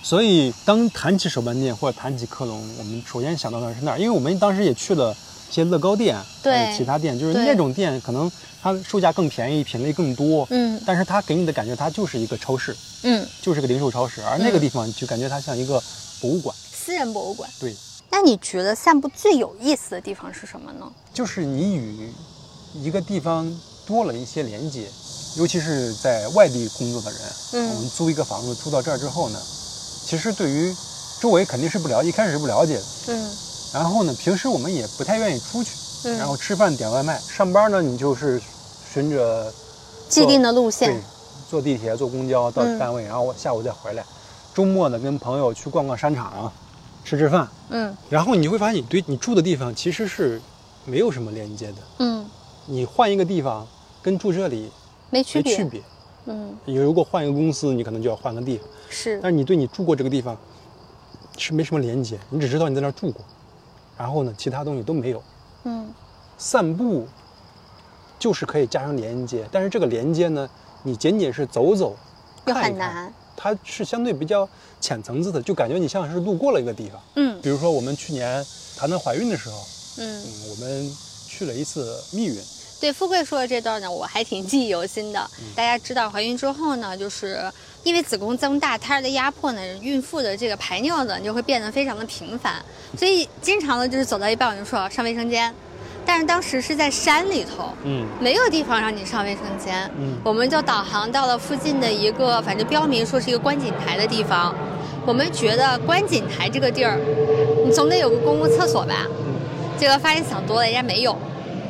[0.05, 5.15] 所以，当谈起手办店或者谈起克隆，我们首先想到的是那儿，因为我们当时也去了
[5.49, 8.29] 一些乐高店，对其他店，就是那种店可能
[8.61, 15.81] 它售价更便宜，品类更多，嗯但是它给你的感觉它就是一个超市，嗯，就是个零售超市，而那个嗯地方就感觉它像一个
[16.19, 16.53] 博物馆。
[16.73, 17.49] 私人博物馆。
[17.57, 17.73] 对，
[18.11, 20.91] 那你觉得散步最有意思的地方是什么呢？
[21.13, 22.11] 就是你与
[22.73, 23.49] 一个地方
[23.87, 24.85] 多了一些连接，
[25.35, 27.19] 尤其是在外地工作的人，
[27.53, 29.39] 嗯我们租一个房子租到这儿之后呢，
[30.05, 30.73] 其实对于
[31.19, 32.83] 周围肯定是不了解，一开始是不了解的。
[33.07, 33.29] 嗯
[33.73, 35.71] 然后呢，平时我们也不太愿意出去，
[36.03, 38.39] 嗯，然后吃饭点外卖，上班呢你就是
[38.93, 39.51] 循着
[40.07, 41.03] 既定的路线对线。
[41.49, 44.05] 坐地铁、坐公交到嗯单位，然后下午再回来。
[44.53, 46.53] 周末呢跟朋友去逛逛商场啊，
[47.03, 50.39] 吃吃饭，嗯然后你会发现你对你住的地方其实是
[50.85, 51.77] 没有什么连接的。
[51.97, 52.23] 嗯，
[52.67, 53.67] 你换一个地方，
[54.03, 54.69] 跟住这里
[55.13, 55.51] 没区别。
[55.57, 55.81] 没区别。
[56.25, 60.35] 嗯，你如果换一个公司，你可能就要换个地方，是但是你对你住过这个地方
[61.37, 63.23] 是没什么连接，你只知道你在那儿住过，
[63.97, 65.21] 然后呢，其他东西都没有。
[65.65, 65.93] 嗯
[66.37, 67.07] 散步
[68.17, 70.49] 就是可以加上连接，但是这个连接呢，
[70.81, 71.95] 你仅仅是走走，
[72.47, 73.13] 又看一看，很难。
[73.35, 74.47] 它是相对比较
[74.79, 77.01] 浅层次的，就感觉你像是路过了一个地方。
[77.15, 78.43] 嗯比如说我们去年
[78.77, 79.57] 谈谈怀孕的时候，
[79.97, 80.91] 嗯，嗯，我们
[81.27, 82.35] 去了一次密云，
[82.83, 85.19] 对，富贵说的这段呢，我还挺记忆犹新的。
[85.39, 87.49] 嗯大家知道，怀孕之后呢，就是
[87.85, 92.55] 因为子宫增大，胎儿的压迫呢，孕妇的这个排尿呢就会变得非常的频繁，
[92.97, 95.55] 所以经常呢就是走到一半我就说上卫生间，
[96.05, 104.53] 但是当时是在山里头，嗯没有地方让你上卫生间，嗯我们就导航到了附近的一个，反正标明说是一个观景台的地方。
[105.05, 106.99] 我们觉得观景台这个地儿，
[107.65, 109.07] 你总得有个公共厕所吧？
[109.07, 109.39] 嗯
[109.79, 111.17] 结果发现想多了，人家没有。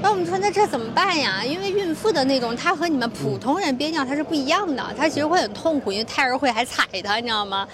[0.04, 1.46] 那我们说那这怎么办呀？
[1.46, 7.66] 因为孕妇的那种，她和你们普通人憋尿它是不一样的，她其实会很痛苦，因为胎儿会还踩她，你知道吗？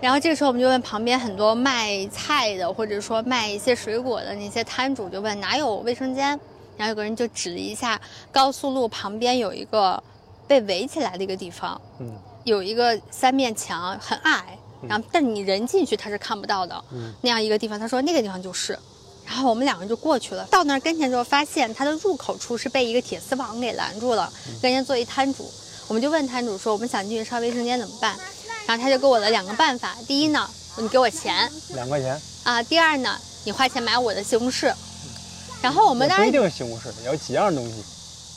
[0.00, 6.28] 然后这个时候我们就问旁边很多卖菜的，或者说卖一些水果的那些摊主，就问哪有卫生间？
[6.78, 8.00] 然后有个人就指了一下
[8.32, 10.02] 高速路旁边有一个
[10.48, 17.78] 被围起来的一个地方，嗯有一个三面墙，很矮，然后但你人进去他是看不到的，嗯那样一个地方。
[17.78, 18.78] 他说那个地方就是，
[19.26, 20.46] 然后我们两个人就过去了。
[20.50, 25.52] 到那儿跟前之后，发现它的入口处是被一个铁丝网给拦住了，跟人家做一摊主。
[25.88, 28.16] 我们就问摊主说，我们想进去上卫生间怎么办？
[28.66, 29.96] 然后他就给我了两个办法。
[30.06, 34.72] 第一呢，你给我钱两块钱，啊；第二呢，你花钱买我的西红柿。
[35.60, 37.74] 然后我们当然不一定是西红柿，有几样东西。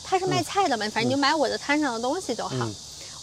[0.04, 2.56] 他是卖菜的嘛，反正你就买我的摊上的东西就好。
[2.56, 2.74] 嗯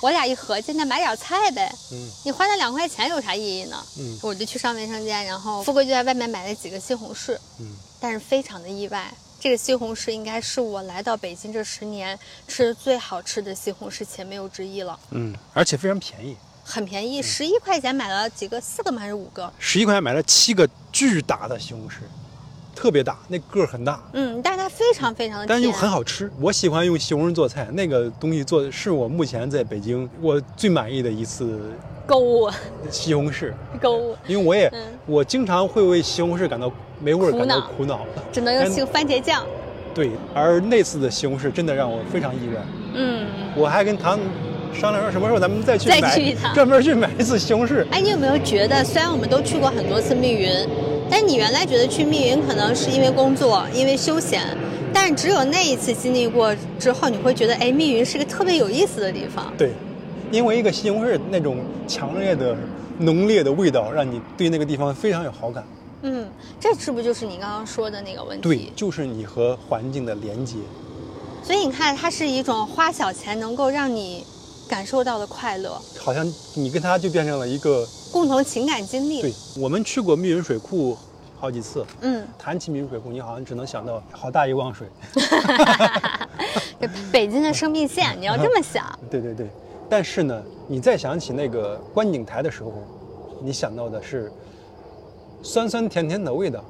[0.02, 1.74] 我俩一合计，那买点菜呗。
[1.92, 3.84] 嗯你花那两块钱有啥意义呢？
[3.98, 15.00] 嗯我就去上卫生间，然后富贵就在外面买了几个西红柿，嗯，但是非常的意外，这个西红柿应该是我来到北京这十年吃的最好吃的西红柿，且没有之一了。
[15.12, 19.00] 嗯，而且非常便宜，很便宜，十一块钱买了几个，四个吗？
[19.02, 19.52] 还是五个？
[19.58, 21.94] 十一块钱买了七个巨大的西红柿，
[22.78, 26.32] 特别大，那个儿很大，嗯，但是它非常非常的，但是又很好吃。
[26.40, 31.60] 我喜欢用西红柿做菜，那个东西做的是我目前在北京我最满意的一次
[32.06, 32.48] 购物
[32.92, 38.02] 西红柿，购物，因为我也、嗯我经常会为西红柿感到没味儿感到苦恼。
[38.32, 39.44] 只能用西番茄酱。
[39.96, 42.62] 对，而那次的西红柿真的让我非常意外。
[42.94, 44.20] 嗯，我还跟唐
[44.72, 47.84] 商量说什么时候咱们再去再买，去一趟专门去买一次西红柿。
[47.90, 50.52] 哎，你有没有觉得，虽然我们都去过很多次密云，
[51.10, 54.42] 但你原来觉得去密云可能是因为工作，因为休闲，
[54.94, 59.52] 但只有那一次经历过之后，你会觉得，哎，密云是个特别有意思的地方。
[59.58, 59.72] 对，
[60.32, 62.56] 因为一个西红柿那种强烈的、
[63.00, 65.64] 浓烈的味道，让你对那个地方非常有好感。
[66.04, 68.44] 嗯，这是不是就是你刚刚说的那个问题？
[68.44, 70.58] 对，就是你和环境的连接。
[71.44, 74.24] 所以你看，它是一种花小钱能够让你
[74.68, 77.88] 感受到的快乐，好像你跟他就变成了一个。
[78.12, 79.22] 共同情感经历。
[79.22, 80.98] 对，我们去过密云水库
[81.38, 84.88] 好几次，嗯，谈起密云水库，你好像只能想到好大一汪水。
[86.80, 88.98] 这 北京的生命线， 你要这么想。
[89.12, 89.50] 对对对，
[89.90, 92.74] 但是呢，你再想起那个观景台的时候，
[93.42, 94.32] 你想到的是
[95.44, 96.64] 酸酸甜甜的味道。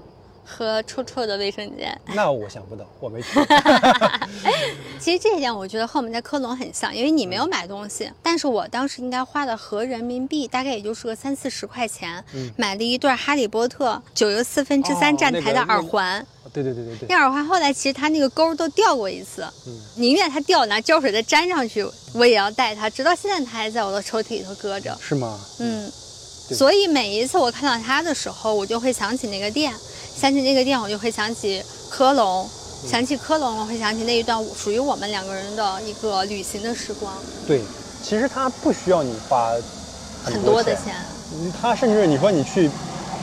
[0.47, 3.27] 和臭臭的卫生间， 那我想不到，我没去。
[4.99, 16.25] 其实这一点我觉得和我们在科隆很像，因为你没有买东西，但是我当时应该花的合人民币大概也就是个三四十块钱，嗯买了一对哈利波特九又四分之三哦站台的那个耳环。
[16.53, 24.97] 对对对对对那，耳环后来其实它那个钩儿都掉过一次，嗯宁愿它掉，拿胶水再粘上去，我也要戴它，直到现在它还在我的抽屉里头搁着。
[25.01, 25.37] 是吗？
[25.59, 25.91] 嗯，
[26.49, 29.73] 所以每一次我看到它的时候，我就会想起那个店，
[30.19, 32.49] 想起那个店，我就会想起科隆，
[32.83, 37.13] 想起科隆，我会想起那一段属于我们两个人的一个旅行的时光，
[37.45, 37.61] 对，
[38.01, 39.51] 其实它不需要你花
[40.23, 40.95] 很多的钱。
[41.33, 42.67] 嗯它甚至你说你去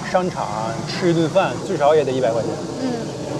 [0.09, 2.51] 商场啊吃一顿饭，最少也得一百块钱。
[2.83, 2.93] 嗯，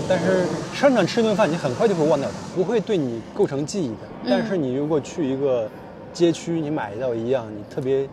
[0.09, 3.95] 但是商场吃一顿饭，你很快就会忘掉它，不会对你构成记忆的。
[4.25, 5.71] 嗯但是你如果去一个
[6.13, 8.09] 街区，你买到一样你特别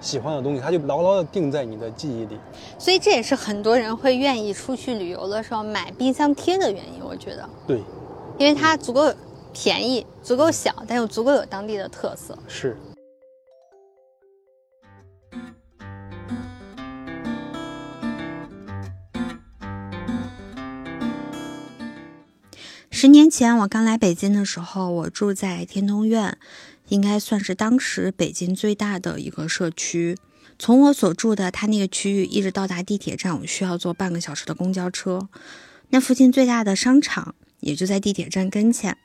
[0.00, 2.38] 喜欢的东西，它就牢牢的定在你的记忆里。
[2.78, 7.82] 所以这也是很多人会愿意出去旅游的时候买冰箱贴的原因，我觉得，对，
[8.38, 9.12] 因为它足够
[9.52, 12.38] 便宜，足够小，但又足够有当地的特色。
[12.46, 12.76] 是。
[22.88, 26.38] 十年前我刚来北京的时候，我住在天通苑，
[26.88, 30.16] 应该算是当时北京最大的一个社区。
[30.58, 35.28] 从我所住的它那个区域一直到达地铁站，我需要坐半个小时的公交车。
[35.90, 38.96] 那附近最大的商场也就在地铁站跟前。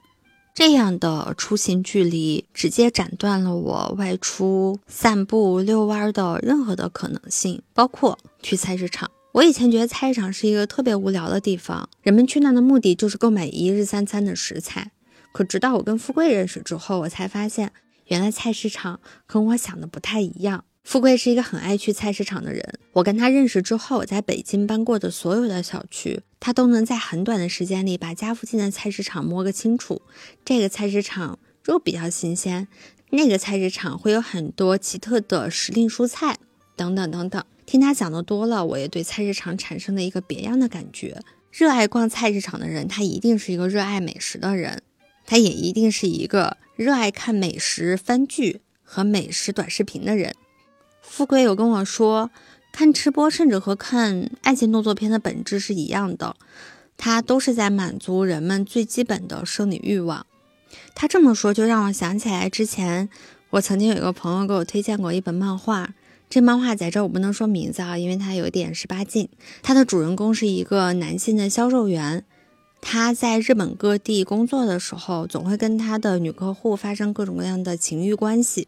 [0.54, 9.10] 这样的出行距离，直接斩断了我外出散步、遛弯的任何的可能性，包括去菜市场。
[9.32, 14.92] 我以前觉得菜市场是一个特别无聊的地方，人们去那的目的就是购买一日三餐的食材。
[15.32, 17.72] 可直到我跟富贵认识之后，我才发现，
[18.08, 20.66] 原来菜市场跟我想的不太一样。
[20.84, 30.02] 富贵是一个很爱去菜市场的人，我跟他认识之后，我在北京搬过的所有的小区，他都能在很短的时间里把家附近的菜市场摸个清楚。
[30.44, 32.68] 这个菜市场肉比较新鲜，
[33.12, 36.38] 那个菜市场会有很多奇特的时令蔬菜，
[36.76, 37.44] 等等等等。
[37.68, 41.22] 听他讲的多了，我也对菜市场产生了一个别样的感觉。
[41.52, 44.82] 热爱逛菜市场的人，他一定是一个热爱美食的人，
[45.32, 50.36] 他也一定是一个热爱看美食番剧和美食短视频的人。
[51.02, 52.30] 富贵有跟我说，
[52.74, 56.36] 看吃播甚至和看爱情动作片的本质是一样的，
[56.98, 60.26] 它都是在满足人们最基本的生理欲望。
[60.94, 63.08] 他这么说，就让我想起来之前
[63.52, 65.94] 我曾经有一个朋友给我推荐过一本漫画。
[66.30, 69.30] 这漫画在这我不能说名字啊，因为它有点十八禁。
[69.64, 72.26] 它的主人公是一个男性的销售员，
[72.82, 78.68] 他在日本各地工作的时候，总会跟他的女客户发生各种各样的情欲关系，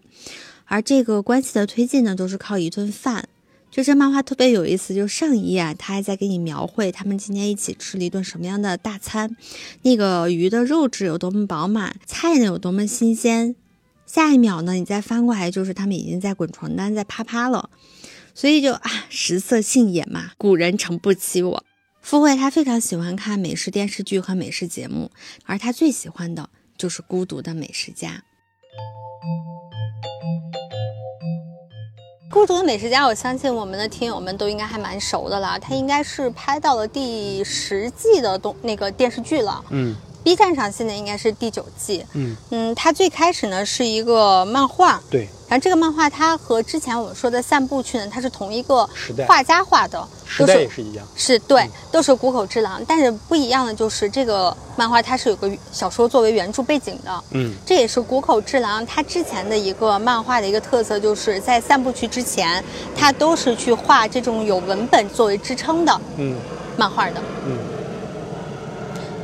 [0.65, 3.27] 而这个关系的推进呢，都是靠一顿饭。
[3.69, 9.35] 就这漫画特别有意思，就上一页啊，他还在给你描绘他们今天一起吃了一顿什么样的大餐，
[9.81, 13.55] 那个鱼的肉质有多么饱满，菜呢有多么新鲜。
[14.05, 17.71] 下一秒呢，你再翻过来，就是他们已经在滚床单，在啪啪了，
[18.35, 21.63] 所以就啊，食色性也嘛，古人诚不欺我。
[22.03, 25.09] 富贵他非常喜欢看美食电视剧和美食节目，
[25.45, 28.09] 而他最喜欢的就是《孤独的美食家》。
[32.29, 39.63] 《孤独的美食家》，我相信我们的听友们都应该还蛮熟的了，他应该是拍到了第十季的东那个电视剧了。
[39.69, 39.95] 嗯。
[40.23, 42.35] B 站上现在应该是第九季，嗯。
[42.49, 62.63] 嗯，它最开始呢是一个漫画，对，然后这个漫画它和之前我们说的散步去呢，它是同一个时代画家画的，时代也是一样，是对，都是谷口之狼，但是不一样的就是这个漫画它是有个小说作为原著背景的，嗯，这也是谷口之狼他之前的一个漫画的一个特色，就是在散步去之前，
[62.95, 66.37] 他都是去画这种有文本作为支撑的，嗯，
[66.77, 67.57] 漫画的，嗯。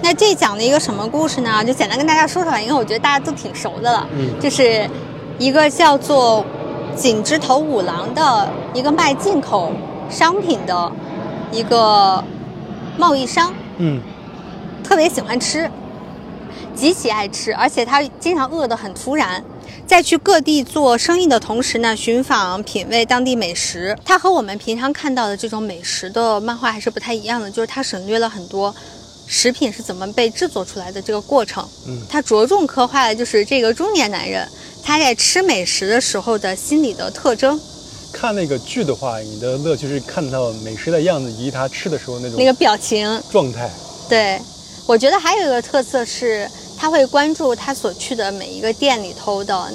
[0.09, 1.63] 那这讲的一个什么故事呢？
[1.63, 4.09] 就简单跟大家说说吧，因为我觉得大家都挺熟的了。
[4.11, 4.89] 嗯，就是
[5.37, 6.43] 一个叫做
[6.95, 9.71] 井之头五郎的一个卖进口
[10.09, 10.91] 商品的
[11.51, 12.23] 一个
[12.97, 13.53] 贸易商。
[13.77, 14.01] 嗯，
[14.83, 15.69] 特别喜欢吃，
[16.73, 19.43] 极其爱吃，而且他经常饿得很突然。
[19.85, 23.95] 在去各地做生意的同时呢，寻访品味当地美食。
[24.03, 28.73] 他和我们平常看到的这种美食的漫画还是不太一样的，就是他省略了很多。
[29.31, 34.45] 食品是怎么被制作出来的这个过程，嗯，他着重刻画的就是这个中年男人
[34.81, 37.61] 他在吃美食的时候的心理的特征。
[38.11, 43.69] 看那个剧的话，你的乐趣是看到美食的样子以及他吃的时候那种那个表情状态。
[44.09, 44.41] 对，
[44.87, 49.71] 我觉得还有一个特色是他会关注他所去的每一个店里头的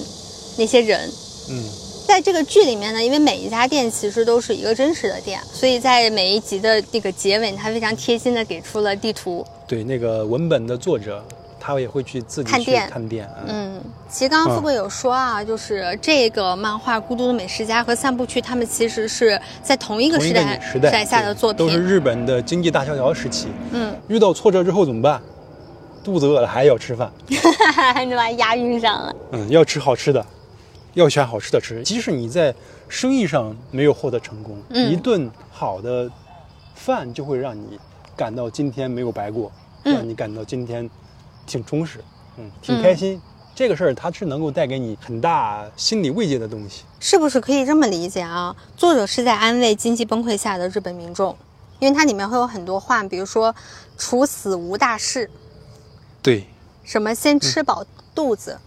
[0.56, 1.08] 那些人，
[1.48, 1.62] 嗯。
[2.06, 9.44] 在这个剧里面呢，因为每一家店其实都是一个真实的店，所以在每一集的那个结尾，他非常贴心的给出了地图。
[9.66, 11.24] 对，那个文本的作者，
[11.58, 13.28] 他也会去自己看店看店。
[13.46, 23.48] 嗯，其实刚刚富贵有说啊，就是这个漫画《孤独的美食家》和《散步区》，他们其实是在同一个时代时代下的作品，都是日本的经济大萧条时期。
[23.72, 25.20] 嗯，遇到挫折之后怎么办？
[26.04, 27.10] 肚子饿了还要吃饭。
[28.06, 29.16] 你把押韵上了。
[29.32, 30.24] 嗯，要吃好吃的。
[30.94, 32.54] 要选好吃的吃，即使你在
[32.88, 36.10] 生意上没有获得成功，一顿好的
[36.74, 37.78] 饭就会让你
[38.16, 39.50] 感到今天没有白过，
[39.82, 40.88] 让你感到今天
[41.46, 41.98] 挺充实，
[42.36, 43.20] 嗯，挺开心。
[43.56, 48.54] 这个事儿它是能够带给你很大心理慰藉的东西，是不是可以这么理解啊？
[48.76, 51.36] 作者是在安慰经济崩溃下的日本民众，
[51.78, 53.54] 因为它里面会有很多话，比如说
[53.96, 55.30] “处死无大事”，
[56.20, 56.46] 对，
[56.82, 58.58] 什么先吃饱肚子。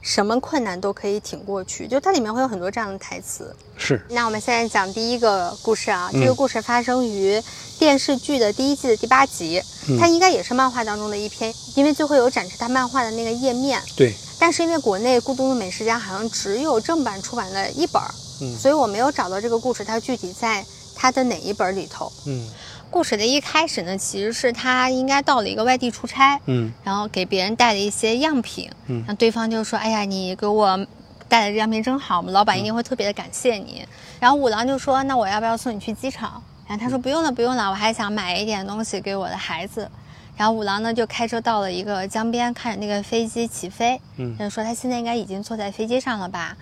[0.00, 3.54] 什么困难都可以挺过去，就它里面会有很多这样的台词。
[3.76, 4.00] 是。
[4.10, 7.42] 那我们现在讲第一个故事啊，这个故事发生于
[7.78, 9.62] 电视剧的第一季的第八集，
[9.98, 13.82] 它应该也是漫画当中的一篇，因为最后有展示它漫画的那个页面。
[13.96, 14.14] 对。
[14.40, 18.00] 但是因为国内《孤独的美食家》好像只有正版出版了一本，
[18.40, 22.12] 嗯，所以我没有找到这个故事它具体在它的哪一本里头。
[22.24, 22.48] 嗯。
[22.90, 30.86] 故事的一开始呢，其实是他应该到了一个外地出差，嗯，然后给别人带了一些样品，嗯，然后对方就说：“哎呀，你给我
[31.28, 33.86] 带的这样品真好，我们老板一定会特别的感谢你。”
[34.18, 39.90] 然后五郎就说：“那我要不要送你去机场？”然后他说：“不用了，不用了，我还想买一点东西给我的孩子。”
[40.36, 46.56] 然后五郎呢就开车到了一个江边，看着那个飞机起飞，嗯，就说他现在应该已经坐在飞机上了吧。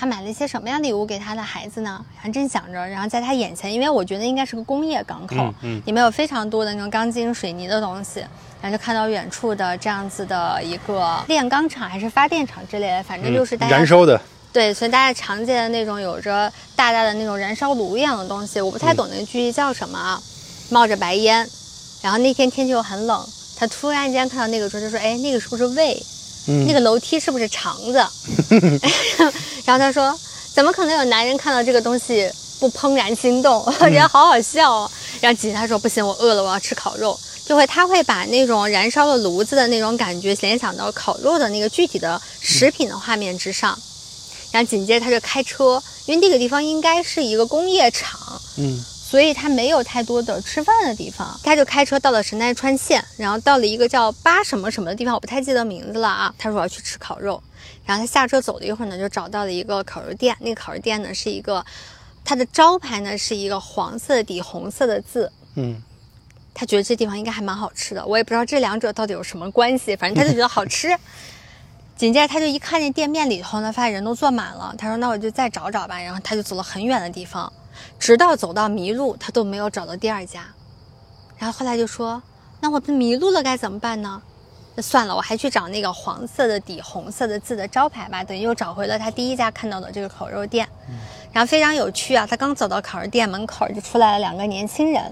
[0.00, 2.02] 他买了一些什么样的礼物给他的孩子呢？
[2.16, 8.20] 然后正想着，然后在他眼前，因为我觉得应该是个工业港口，嗯，里面有非常多的那种钢筋水泥的东西，
[8.62, 14.18] 然后就看到远处的这样子的一个炼钢厂还是发电厂之类的，反正就是大家燃烧的，
[14.54, 20.18] 对，所以大家常见的那种有着大大的那种燃烧炉一样的东西，我不太懂那个具体叫什么啊，
[20.70, 21.46] 冒着白烟，
[22.00, 23.22] 然后那天天气又很冷，
[23.54, 26.02] 他突然间看到那个时候就说，哎，那个是不是胃？
[26.66, 27.98] 那个楼梯是不是肠子？
[29.64, 30.18] 然后他说
[30.54, 33.62] ：“怎么可能有男人看到这个东西不怦然心动？
[33.66, 34.90] 我觉得好好笑哦。”
[35.20, 37.18] 然后紧接着他说不行，我饿了，我要吃烤肉。
[37.46, 43.76] 就会他会把那种燃烧的炉子的那种感觉联想到烤肉的那个具体的食品的画面之上。
[44.52, 51.40] 然后紧接着他就开车，因为那个地方应该是一个工业厂，嗯所以他没有太多的吃饭的地方。
[51.42, 56.32] 他就开车到了神奈川县，然后到了一个叫八什么什么的地方，我不太记得名字了啊。
[56.38, 57.42] 他说我要去吃烤肉，
[57.84, 60.36] 然后他下车走了一会儿呢，就找到了一个烤肉店。
[60.38, 61.66] 那个烤肉店呢是一个，
[62.24, 65.32] 它的招牌呢是一个黄色底红色的字。
[65.56, 65.82] 嗯
[66.54, 70.88] 他觉得这地方应该还蛮好吃的，我也不知道这两者到底有什么关系，反正他就觉得好吃。
[71.96, 76.00] 紧接着他就一看见店面里头呢，发现人都坐满了，他说那我就再找找吧。
[76.00, 77.52] 然后他就走了很远的地方，
[77.98, 80.46] 直到走到迷路，他都没有找到第二家。
[81.38, 82.22] 然后后来就说，
[82.60, 84.22] 那我迷路了该怎么办呢？
[84.74, 90.68] 那算了，我还去找那个黄色的底红色的字的招牌吧，等于又找回了他第一家看到的这个烤肉店。
[91.32, 95.02] 然后非常有趣啊，他刚走到烤肉店门口，就出来了两个年轻人。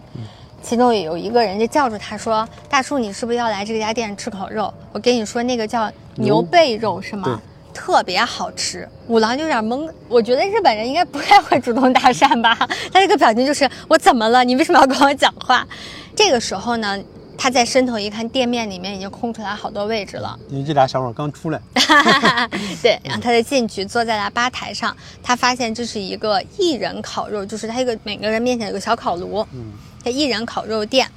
[0.63, 4.73] 其中有一个人就叫住他说：“大叔，你是不是要来这家店吃烤肉？
[4.93, 7.41] 我跟你说，那个叫牛背肉是吗？
[7.73, 12.55] 特别好吃。”五郎就有点懵，我觉得日本人应该不太会主动搭讪吧？
[12.93, 14.45] 他这个表情就是我怎么了？
[14.45, 15.67] 你为什么要跟我讲话？
[16.15, 16.99] 这个时候呢，
[17.37, 20.39] 他在伸头一看，店面里面已经空出来好多位置了。
[20.49, 21.61] 因为这俩小伙刚出来，
[22.83, 29.73] 对，然后他就进去坐在了吧台上，他发现这是一个一人烤肉，就是他一个每个人面前有个小烤炉，嗯，
[30.05, 31.09] 他一人烤肉店。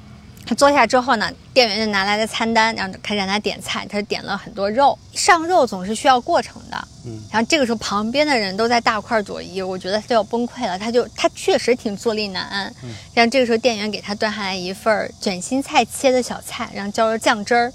[0.45, 3.85] 他坐下之后呢，店员就拿来了餐单，然后开始让他点菜。
[3.89, 6.87] 他就点了很多肉，上肉总是需要过程的。
[7.05, 10.77] 嗯，然后这个时候旁边的人都在大快朵颐，我觉得他就要崩溃了。
[10.77, 12.73] 他就他确实挺坐立难安。
[12.83, 17.71] 嗯，然后这个时候店员给他端上来一份卷心菜切的小菜，然后浇着酱汁儿。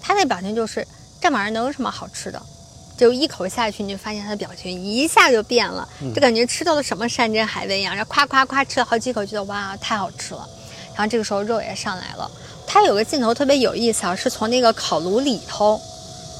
[0.00, 0.86] 他那表情就是
[1.20, 2.40] 这玩意儿能有什么好吃的？
[2.96, 7.94] 就一口下去，你就发现他的表情一下就变了，就感觉吃到了什么山珍海味一样。
[7.94, 10.48] 然后夸夸夸吃了好几口，觉得哇太好吃了。
[10.98, 12.28] 然后这个时候肉也上来了，
[12.66, 15.80] 它有个镜头特别有意思啊，是从那个烤炉里头，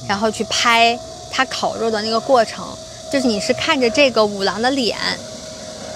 [0.05, 0.99] 然后去拍
[1.31, 2.67] 它烤肉的那个过程，
[3.09, 4.97] 就是你是看着这个五郎的脸，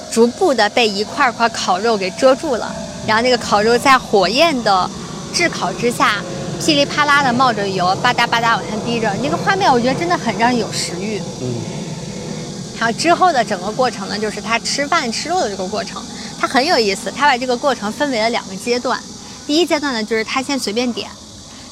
[0.09, 2.73] 逐步的被一块块烤肉给遮住了，
[3.05, 4.89] 然后那个烤肉在火焰的
[5.33, 6.23] 炙烤之下，
[6.61, 11.21] 噼里啪啦的冒着油，吧嗒吧嗒往下滴着，那个画面我觉得真的很让人有食欲。
[11.41, 11.53] 嗯。
[12.79, 16.01] 然后之后的整个过程呢，就是他吃饭吃肉的这个过程，
[16.43, 17.09] 他很有意思。
[17.09, 19.01] 他把这个过程分为了两个阶段，
[19.47, 21.07] 第一阶段呢，就是他先随便点；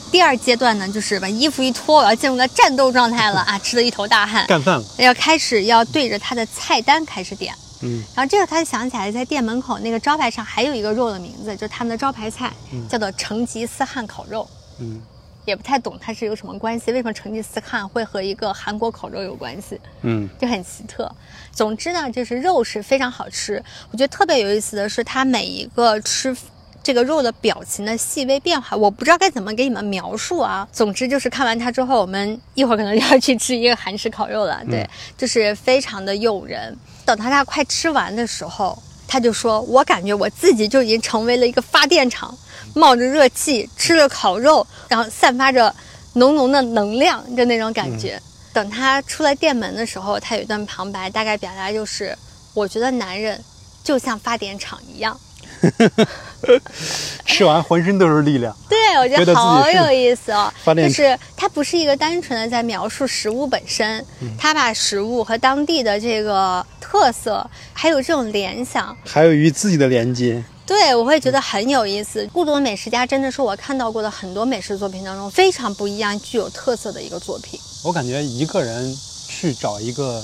[0.09, 7.53] 第二阶段呢，就是把衣服一脱，我要进入个战斗状态了啊，吃的一头大汗，干饭了，要开始要对着他的菜单开始点。
[7.83, 12.53] 嗯然后这个他就想起来，在店门口那个招牌上还有一个肉的名字，就是他们的招牌菜，
[12.87, 14.47] 叫做成吉思汗烤肉。
[14.79, 15.01] 嗯
[15.45, 19.79] 也不太懂它是有什么关系，为什么成吉思汗会和一个韩国烤肉有关系？
[20.01, 21.11] 嗯就很奇特。
[21.51, 23.63] 总之呢，就是肉是非常好吃。
[23.91, 26.35] 我觉得特别有意思的是，它每一个吃
[26.83, 30.67] 这个肉的表情的细微变化，我不知道该怎么给你们描述啊。
[30.71, 34.63] 总之就是看完它之后，我们一会儿可能就要去吃一个韩式烤肉了。
[34.69, 34.87] 对，
[35.17, 36.75] 就是非常的诱人。
[37.05, 42.35] 等他他快吃完的时候，他就说：“我感觉我自己就已经成为了一个发电厂，
[42.73, 45.73] 冒着热气吃着烤肉，然后散发着
[46.13, 48.21] 浓浓的能量，就那种感觉。
[48.53, 52.17] 等他出来店门的时候，他有一段旁白，大概表达就是：
[52.53, 53.41] 我觉得男人
[53.83, 55.17] 就像发电厂一样。
[57.25, 58.55] 吃完浑身都是力量。
[58.67, 60.51] 对，我觉觉得好有意思哦。
[60.63, 64.03] 发电就是它不是一个单纯的在描述食物本身，
[64.37, 70.43] 他把食物和当地的这个特色，还有这种联想，还有与自己的连接。
[70.71, 72.23] 对我会觉得很有意思。
[72.29, 77.59] 《孤独的美食家》真的是我看到过的很多美食作品当中非常不一样、具有特色的一个作品。
[77.83, 78.97] 我感觉一个人
[79.27, 80.23] 去找一个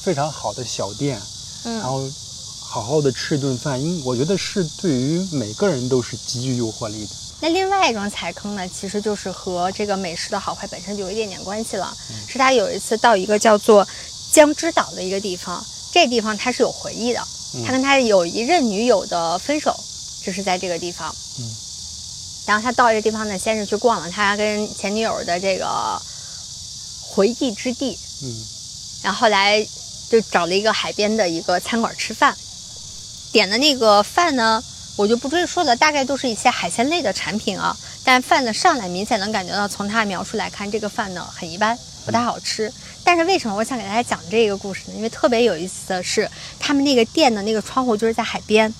[0.00, 1.20] 非常好的小店，
[1.62, 2.10] 然嗯，后
[2.62, 7.10] 好好的吃一顿饭，因我觉得是对于每个人都是极具诱惑力的。
[7.42, 11.94] 那另外一种踩坑呢，其实就是和这个美食的好坏本身就有一点点关系了。
[12.26, 13.86] 是他有一次到一个叫做
[14.30, 15.62] 江之岛的一个地方，
[15.92, 17.22] 这地方他是有回忆的，
[17.64, 19.78] 他跟他有一任女友的分手，
[20.24, 21.14] 就是在这个地方。
[21.38, 21.44] 嗯，
[22.46, 26.00] 然后他到这个地方呢，先是去逛了他跟前女友的这个
[27.02, 28.34] 回忆之地，嗯
[29.02, 29.66] 然后后来
[30.08, 32.36] 就找了一个海边的一个餐馆吃饭，
[33.32, 34.62] 点的那个饭呢，
[34.96, 37.76] 我就不赘述了，大概都是一些海鲜类的产品啊。
[38.04, 42.72] 但饭呢上来明显能感觉到，从他的描述来看，这个饭呢很一般，不太好吃。
[43.04, 44.94] 但是为什么我想给大家讲这个故事呢？
[44.96, 46.28] 因为特别有意思的是，
[46.58, 48.72] 他们那个店的那个窗户就是在海边。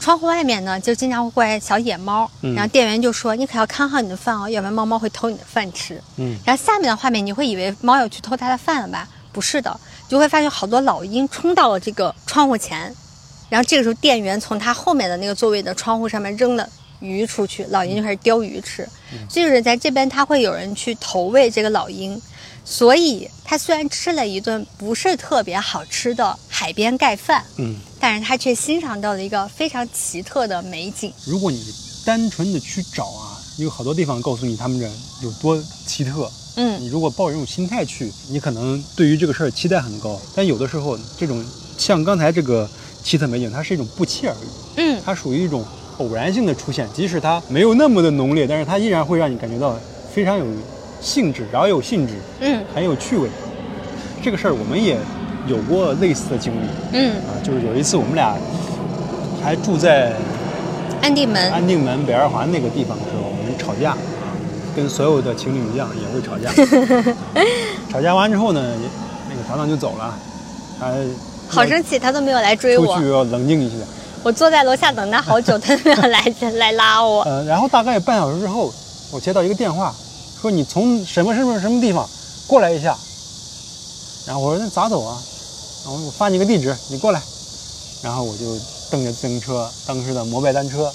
[0.00, 9.06] 窗户外面呢，就经常会过来小野猫，嗯然后店员就说：“你可要看好你的饭哦，要不然猫猫会偷你的饭吃。”嗯然后下面的画面，你会以为猫要去偷它的饭了吧？
[9.30, 9.78] 不是的，
[10.08, 12.92] 就会发现好多老鹰冲到了这个窗户前，
[13.50, 16.66] 然后这个时候店员从他后面的那个座位的窗户上面扔了
[17.00, 18.88] 鱼出去，老鹰就开始叼鱼吃。
[19.28, 22.20] 就是在这边他会有人去投喂这个老鹰，
[22.64, 31.12] 所以他虽然吃了一顿不是特别好吃的海边盖饭，嗯，但是他却欣赏到了一个非常奇特的美景。
[31.24, 31.62] 如果你
[32.04, 34.88] 单纯的去找啊，有好多地方告诉你他们这
[35.22, 36.30] 有多奇特。
[36.56, 41.44] 嗯你如果抱着这种心态去，你可能对于这个事儿期待很高，但有的时候这种
[41.78, 42.68] 像刚才这个
[43.04, 44.46] 奇特美景，它是一种不期而遇，
[44.76, 45.64] 嗯，它属于一种
[45.98, 49.78] 偶然性的出现，即使它没有那么的浓烈，但是它依然会让你感觉到
[50.12, 50.44] 非常有
[51.00, 53.28] 兴致，饶有兴致，嗯很有趣味。
[54.22, 54.98] 这个事儿我们也
[55.46, 58.36] 有过类似的经历嗯，啊，就是有一次我们俩
[59.42, 60.12] 还住在
[61.00, 63.98] 安定门，安定门北二环那个地方的时候，我们吵架啊，
[64.76, 66.52] 跟所有的情侣一样也会吵架。
[67.90, 68.62] 吵架完之后呢，
[69.30, 70.14] 那个糖糖就走了，
[70.78, 70.92] 他
[71.48, 73.10] 好生气，他都没有来追我出去。
[73.10, 73.76] 要冷静一下。
[74.22, 76.22] 我坐在楼下等他好久，他都没有来
[76.58, 77.22] 来拉我。
[77.22, 78.70] 呃，然后大概半小时之后，
[79.10, 79.94] 我接到一个电话，
[80.40, 82.08] 说你从什么什么什么地方
[82.46, 82.96] 过来一下。
[84.26, 85.20] 然后我说那咋走啊？
[85.84, 87.20] 然后我发你个地址，你过来。
[88.02, 88.58] 然后我就
[88.90, 90.90] 蹬着自行车，当时的摩拜单车，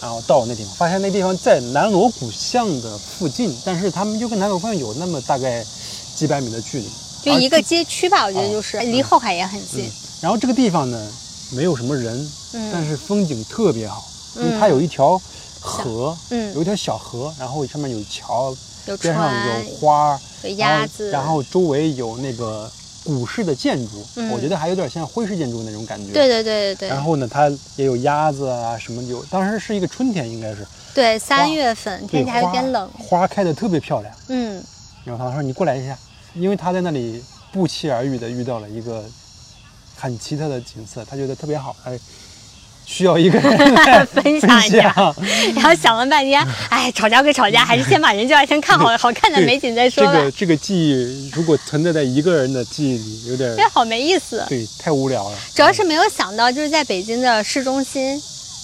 [0.00, 5.64] 然后到那地方，发现那地方在南锣鼓巷的附近，但是他们就跟南锣鼓巷有那么大概
[6.16, 6.88] 几百米的距离，
[7.22, 9.92] 就一个街区吧，我觉得就是离后海也很近嗯。
[10.20, 11.12] 然后这个地方呢，
[11.50, 14.04] 没有什么人，嗯但是风景特别好，
[14.36, 15.20] 因为嗯它有一条
[15.64, 16.54] 河，嗯。
[16.54, 18.54] 有一条小河，然后上面有桥，
[18.86, 22.70] 有边上船有，花儿，有鸭子，然后周围有那个
[23.02, 24.30] 古式的建筑，嗯。
[24.30, 26.12] 我觉得还有点像徽式建筑那种感觉。
[26.12, 26.88] 对对对对对。
[26.90, 30.66] 然后呢，它也有鸭子啊什么有，当时是一个春天，应该是。
[30.94, 32.90] 对，三月份天气还有点花冷。
[32.98, 34.14] 花开的特别漂亮。
[34.28, 34.62] 嗯，
[35.04, 35.98] 然后他说你过来一下，
[36.34, 39.02] 因为他在那里不期而遇的遇到了一个
[39.96, 41.98] 很奇特的景色，他觉得特别好，哎，
[42.86, 44.94] 需要一个人 来分享一下。
[45.54, 50.12] 然后想了半天，哎，吵架归吵架，还是先把人叫来，先看好好看的美景再说吧。
[50.12, 54.44] 这个，这个记忆如果存在在一个人的记忆里，有点这好没意思。
[54.48, 55.38] 对，太无聊了。
[55.54, 58.20] 主要是没有想到，就是在北京的市中心，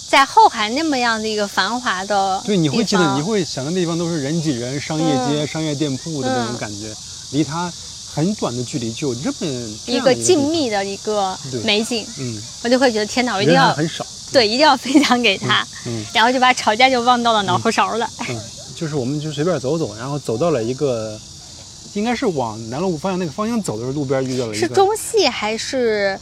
[0.08, 5.46] 在后海那么样的一个繁华的对，你会记得，你会想的地方都是人挤人、商业街、嗯。
[5.46, 6.94] 商业店铺的那种嗯感觉，
[7.32, 7.72] 离它
[8.12, 18.10] 很短的距离就有这么这一个静谧的一个美景，嗯，我就会觉得天哪，我一定要很少，对，一定要分享给他，嗯然后就把吵架就忘到了脑后勺了。
[18.28, 18.40] 嗯，
[18.74, 21.18] 就是我们就随便走走，然后走到了一个，
[21.94, 26.18] 应该是往南锣鼓方向那个方向走的时候，路边遇到了一是，中戏还是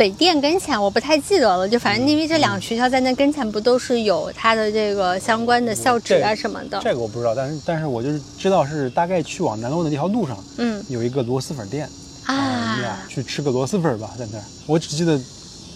[0.00, 0.80] 北电跟前？
[0.80, 1.68] 我不太记得了。
[1.68, 6.80] 就反正因为这两个学校在那跟前不都是有它的这个相关的校址啊什么的？
[6.82, 11.86] 这个我不知道，但是但是我就是知道是大概去往南锣的那条路上嗯有一个螺蛳粉店，
[12.24, 15.20] 啊，去吃个螺蛳粉吧，在那儿，我只记得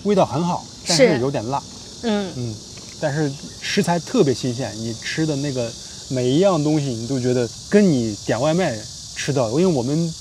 [0.04, 1.62] 味道很好，但是是有点辣。
[2.04, 2.54] 嗯，嗯，
[2.98, 5.70] 但是食材特别新鲜，你吃的那个
[6.08, 8.74] 每一样东西，你都觉得跟你点外卖
[9.14, 10.14] 吃到，因为我们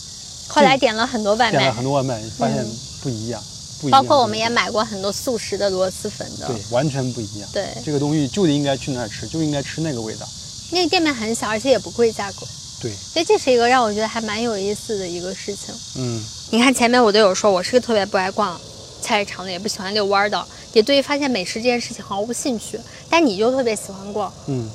[0.50, 3.42] 后来点了很多外卖点了，很多外卖，发现嗯不一样，
[3.84, 4.02] 不一样。
[4.02, 6.48] 包括我们也买过很多速食的螺蛳粉的。
[6.48, 7.50] 对，完全不一样。
[7.52, 10.28] 对，这个东西就得应该去那儿吃，就应该吃那个味道。
[10.72, 12.48] 那个店面很小，而且也不贵，价格。
[12.82, 15.76] 对，所以这是一个让我觉得还蛮有意思的一个事情。
[15.98, 18.60] 嗯，你看前面我都有说，我是个特别不爱逛
[19.02, 22.80] 菜市场的，也不喜欢遛弯儿的，也对于发现美食这件事情毫无兴趣。
[23.10, 24.70] 但你就特别喜欢逛，嗯，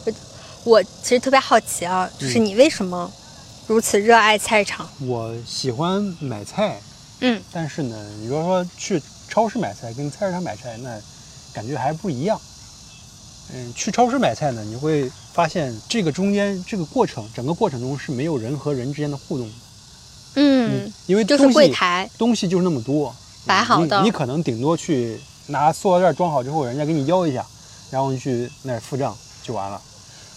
[0.64, 3.10] 我其实特别好奇啊，就是你为什么
[3.66, 4.88] 如此热爱菜市场？
[5.00, 6.80] 我喜欢买菜，
[7.20, 10.98] 嗯，但是呢，你如果说去超市买菜跟菜市场买菜，那
[11.52, 12.40] 感觉还不一样。
[13.52, 19.54] 嗯，去超市买菜呢，你会发现这个中间这个过程，整个过程中是没有人和人之间的互动的。
[20.34, 23.14] 嗯，因为就是柜台，东西就是那么多，
[23.46, 27.44] 摆好的你你可能顶多去拿塑料袋装好之后，人家给你要一下，
[27.90, 29.80] 然后你去那儿付账就完了。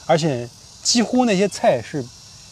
[0.07, 0.49] 而且
[0.82, 2.03] 几乎那些菜是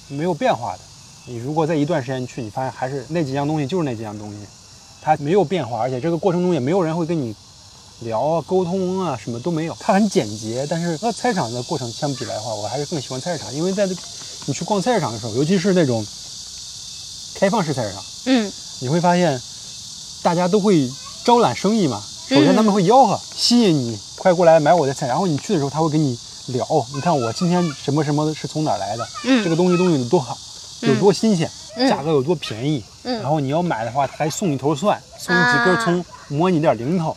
[0.09, 0.80] 没有变化的。
[1.26, 4.38] 你如果在一段时间去，你发现还是那几样东西就是那几样东西，
[5.01, 7.36] 它没有变化，而且这个过程中也没有人会跟你
[8.01, 10.65] 聊啊、沟通啊，什么都没有，它很简洁。
[10.70, 13.93] 但是和菜市场的过程相比来的话，我还是更喜欢菜市场，因为在这
[14.45, 16.03] 你去逛菜市场的时候，尤其是那种
[17.36, 18.03] 开放式菜市场。
[18.26, 18.51] 嗯
[18.82, 19.39] 你会发现，
[20.24, 20.89] 大家都会
[21.26, 22.01] 招揽生意嘛。
[22.30, 25.05] 首先嗯他们会吆喝，吸引你快过来买我的菜。
[25.05, 26.17] 然后你去的时候，他会跟你
[26.47, 30.38] 聊，你看我今天什么什么是从哪儿来的，嗯这个东西东西有多好，
[30.82, 32.84] 有多新鲜，嗯价格有多便宜。
[33.03, 37.15] 嗯然后你要买的话，他还送你头蒜，送你几根啊葱，磨你点零头。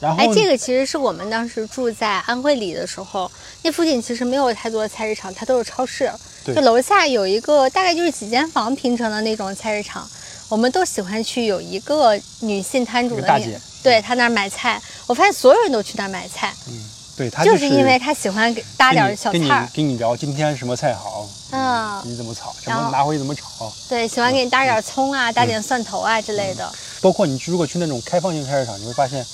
[0.00, 3.30] 然后哎，这个其实是我们当时住在安徽里的时候，
[3.62, 6.10] 那附近其实没有太多的菜市场，它都是超市。
[6.44, 10.04] 对就楼下有一个大概就是几间房拼成的那种菜市场，
[10.48, 16.74] 我们都喜欢去有一个女性摊主的那个大姐对她那儿买菜，我发现所有人都去那儿买菜，嗯，
[17.16, 26.72] 对她就是是因为她喜欢给搭点儿小菜儿，跟你聊今天什么菜好，嗯你怎么炒，什然后么拿回去怎么炒，对，喜欢给你搭点葱啊，搭点蒜头啊之类的。
[27.00, 29.24] 包括你如果去那种开放性菜市场，你会发现，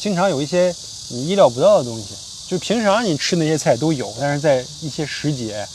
[0.00, 0.74] 经常有一些
[1.10, 2.14] 你意料不到的东西，
[2.48, 5.66] 就平常你吃那些菜都有，但是在一些时节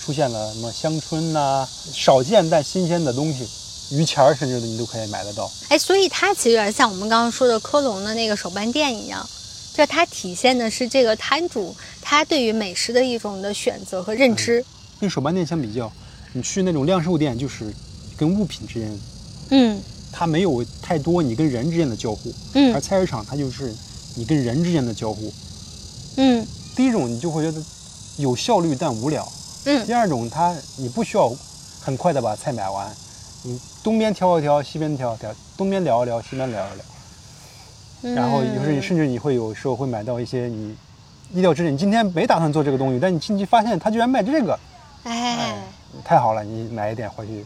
[0.00, 3.46] 出现了什么香椿呐、少见但新鲜的东西，
[3.90, 5.50] 榆钱儿甚至你都可以买得到。
[5.68, 9.28] 哎，所以它其实有点像我们刚刚说的科隆的那个手办店一样，
[9.74, 14.64] 就是它体现的是这个摊主他对于美食的一种的选择和认知。
[15.00, 15.90] 跟手办店相比较，
[16.32, 17.72] 你去那种量售店，就是
[18.16, 19.00] 跟物品之间，
[19.50, 19.80] 嗯。
[20.12, 22.74] 它没有太多你跟人之间的交互，嗯。
[22.74, 23.72] 而嗯菜市场它就是
[24.16, 25.32] 你跟人之间的交互。
[26.16, 26.44] 嗯。
[26.74, 27.64] 第一种你就会觉得
[28.18, 29.26] 有效率但无聊，
[29.66, 29.86] 嗯。
[29.86, 31.32] 第二种它你不需要
[31.80, 32.92] 很快的把菜买完，
[33.44, 36.84] 你东边挑一挑，西边挑一挑，东边聊一聊，西边聊一聊，
[38.02, 40.74] 嗯，然后有时你甚至你会有时候会买到一些你
[41.32, 44.58] 意料之内，你今天没打算做这个东西，但你进去发现他居然卖这个，
[45.04, 45.62] 哎，
[46.04, 47.44] 太好了，你买一点回去，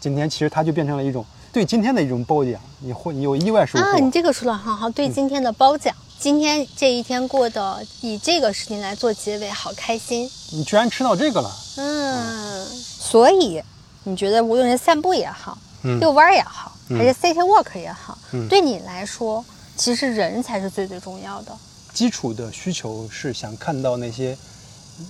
[0.00, 3.84] 今天其实它就变成了一种对今天的一种褒奖，你会你有意外收获。
[3.84, 10.30] 啊，你这个说的很好，对今天的褒奖，今天这一天过得以这个事情来做结尾，好开心。
[10.52, 13.62] 你居然吃到这个了，嗯，所以
[14.04, 19.44] 你觉得无论是散步也好，嗯遛弯儿也好，嗯还是 city walk 也好，嗯对你来说，
[19.76, 21.56] 其实人才是最最重要的。
[21.92, 24.36] 基础的需求是想看到那些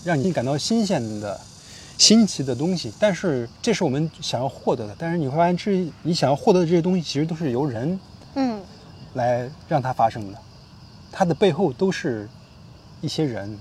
[0.02, 1.40] 让你感到新鲜的、
[2.00, 4.96] 新奇的东西，但是这是我们想要获得的。
[4.98, 8.00] 但是你会发现，这你想要获得的这些东西，其实都是由人
[8.36, 8.58] 嗯
[9.12, 10.38] 来让它发生的，
[11.12, 12.26] 它的背后都是
[13.02, 13.58] 一些人。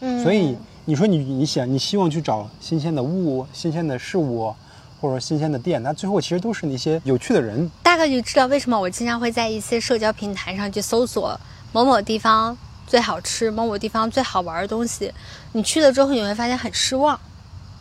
[0.00, 0.54] 嗯，所以
[0.84, 4.54] 你说你你想你希望去找新鲜的物、新鲜的事物，
[5.00, 7.70] 或者说新鲜的店，那最后其实都是那些有趣的人。
[7.82, 11.40] 大概就知道为什么我经常会在一些社交平台上去搜索
[11.72, 12.54] 某某地方
[12.86, 15.12] 最好吃、某某地方最好玩的东西。
[15.52, 17.18] 你去了之后，你会发现很失望，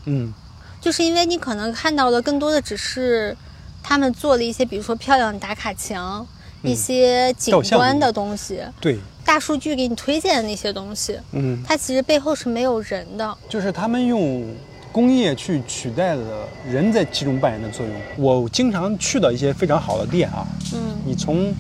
[0.06, 0.34] 嗯，
[0.82, 3.36] 就是因为你可能看到的更多的只是
[3.82, 6.26] 他们做了一些，比如说漂亮的打卡墙。
[6.66, 13.38] 一些景观的的东西，对，大数据给你推荐的那些东西，嗯，它其实背后是没有人的。
[13.50, 14.56] 就是他们用
[14.90, 17.94] 工业去取代了人在其中扮演的作用。
[18.16, 21.54] 我经常去的一些非常好的店啊，嗯你从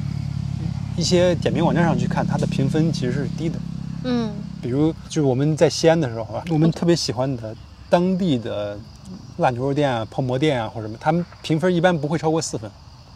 [0.95, 3.59] 一些点评网站上去看，它的评分其实是低的。
[4.05, 4.31] 嗯
[4.61, 7.55] 比如就是我们在西安的时候啊，我们特别喜欢的
[7.89, 8.77] 当地的
[9.37, 12.69] 辣牛肉店啊、泡馍店啊或者什么，他们评分一般不会超过四分，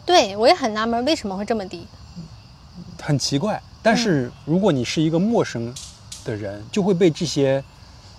[0.04, 1.86] 对我也很纳闷，为什么会这么低？
[3.00, 3.60] 很奇怪。
[3.82, 5.72] 但是如果你是一个陌生
[6.24, 7.62] 的人，就会被这些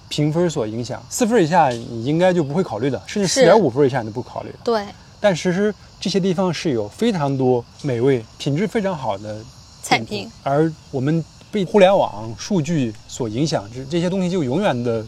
[0.08, 1.04] 评分所影响。
[1.10, 4.52] 四分以下你应该就不会考虑的，甚至是四点五分以下你都不考虑。
[4.64, 4.86] 对，
[5.20, 9.46] 但其实这些地方是有非常多美味、品质非常好的店铺
[9.82, 15.06] 菜品，而我们被互联网数据所影响，这这些东西就永远的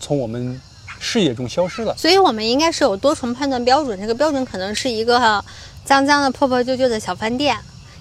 [0.00, 0.60] 从我们
[0.98, 1.94] 视野中消失了。
[1.96, 4.00] 所以我们应该是有多重判断标准。
[4.00, 5.44] 这个标准可能是一个
[5.84, 7.56] 脏脏的、破破旧旧的小饭店，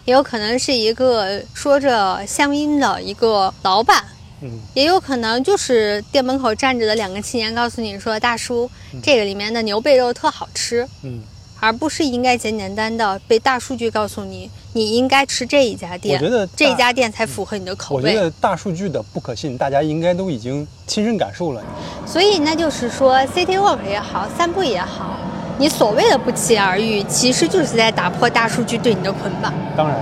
[0.06, 4.06] 也有可能是一个说着乡音的一个老板，
[4.42, 8.70] 嗯，也有可能就是店门口站着的两个青年告诉你说：“大叔，
[9.02, 11.22] 这个里面的牛背肉特好吃。”嗯，
[11.60, 18.04] 而不是应该简简单单的被大数据告诉你，你应该吃这一家店，我觉得这大家店才符合你的口味。
[18.04, 21.64] 我觉得大数据的不可信，大家应该都已经亲身感受了。
[22.06, 25.18] 所以那就是说，city walk 也好，散步也好，
[25.58, 29.54] 你所谓的不期而遇，其实就是在打破大数据对你的捆绑。
[29.78, 29.98] 当然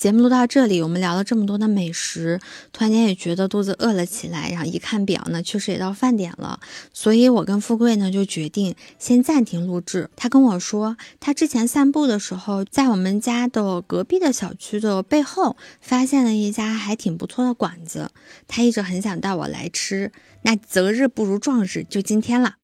[0.00, 2.40] 节目录到这里，我们聊了这么多的美食，
[2.72, 4.48] 突然间也觉得肚子饿了起来。
[4.50, 6.58] 然后一看表呢，确实也到饭点了，
[6.94, 10.08] 所以我跟富贵呢就决定先暂停录制。
[10.16, 18.10] 他跟我说，他之前散步的时候，在我们家的隔壁的小区的背后，发现了一家还挺不错的馆子，
[18.48, 20.12] 他一直很想带我来吃。
[20.40, 22.54] 那择日不如撞日，就今天了。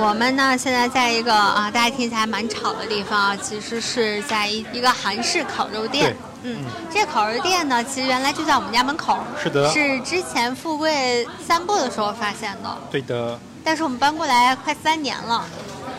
[0.00, 6.14] 我们呢，现在在一个啊，大家听起来蛮吵的地方啊，其实是在一一个韩式烤肉店。
[6.14, 6.16] 对。
[6.44, 9.68] 嗯，这烤肉店呢，其实原来就在我们家门口，是的。
[9.70, 15.44] 是之前富贵散步的时候发现的，对的，但是我们搬过来快三年了。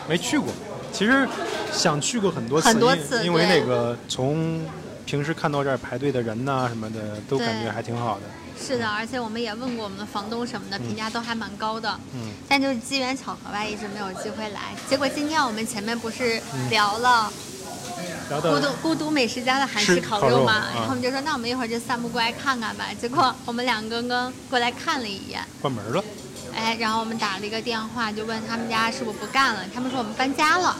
[0.08, 0.50] 没去过，
[0.94, 1.28] 其实
[1.70, 4.64] 想去过很多次，很多次因为那个从
[5.04, 8.22] 平时看到这儿排队的人呐、什么的，都感觉还挺好的。
[8.64, 11.98] 是的，而且我们也问过我们的房东什么的，评价都还蛮高的。
[12.14, 14.60] 嗯，但就是机缘巧合吧，一直没有机会来。
[14.88, 17.32] 结果今天我们前面不是嗯聊了
[18.28, 22.84] 孤独孤独美食家的韩式烤肉烤肉嘛，啊然后我们就说那我们一会儿就散步过来看看吧。
[23.00, 26.04] 结果我们两个刚刚过来看了一眼，关门了，
[26.54, 30.76] 哎，然后我们打了一个电话，就问他们家是不是不干了，他们说我们搬家了，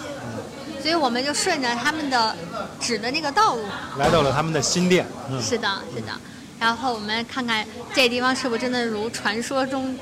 [0.81, 2.37] 所以我们就顺着他们的
[2.81, 3.65] 指的那个道路，
[3.99, 5.07] 来到了他们的新店。
[5.29, 6.13] 嗯，是的，是的。
[6.61, 9.99] 然后我们看看这地方是不是真的如传说中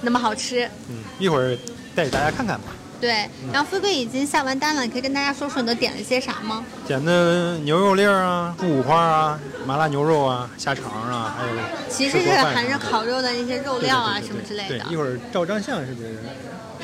[0.00, 0.64] 那么好吃。
[0.88, 1.58] 嗯，一会儿
[1.94, 2.66] 带给大家看看吧。
[3.00, 6.64] 对，然后富贵已经下完单了，你可以跟大家说说你都点了些啥吗？
[6.86, 11.52] 点的牛肉粒儿啊，猪五花啊，麻辣牛肉啊，虾肠啊，还有
[11.88, 14.78] 其实是含着烤肉的那些肉料啊什么之类的。
[14.78, 16.18] 对，一会儿照张相是不是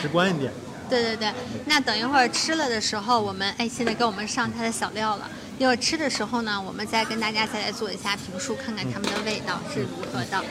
[0.01, 0.51] 直观一点？
[0.89, 1.31] 对对对，
[1.67, 5.31] 那等一会儿吃了的时候，我们哎现在给我们上它的小料了。
[5.59, 10.45] 一会儿吃的时候呢，我们再跟大家再来做一下评述，看看它们的味道是如何的。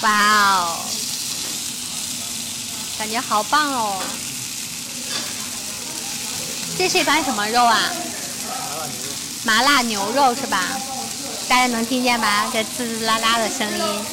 [0.00, 0.78] 哇哦！
[2.98, 4.02] 感觉好棒哦！
[6.78, 7.78] 这是一盘什么肉啊？
[9.44, 10.64] 麻辣牛肉是吧？
[11.50, 12.48] 大家能听见吧？
[12.50, 14.04] 这滋滋啦啦的声音，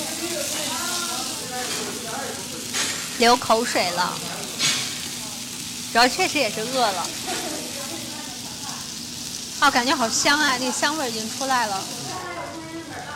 [3.20, 4.14] 流口水了。
[5.94, 7.10] 主要确实也是饿了。
[9.60, 10.56] 哦，感觉好香啊！
[10.60, 11.84] 那香味已经出来了。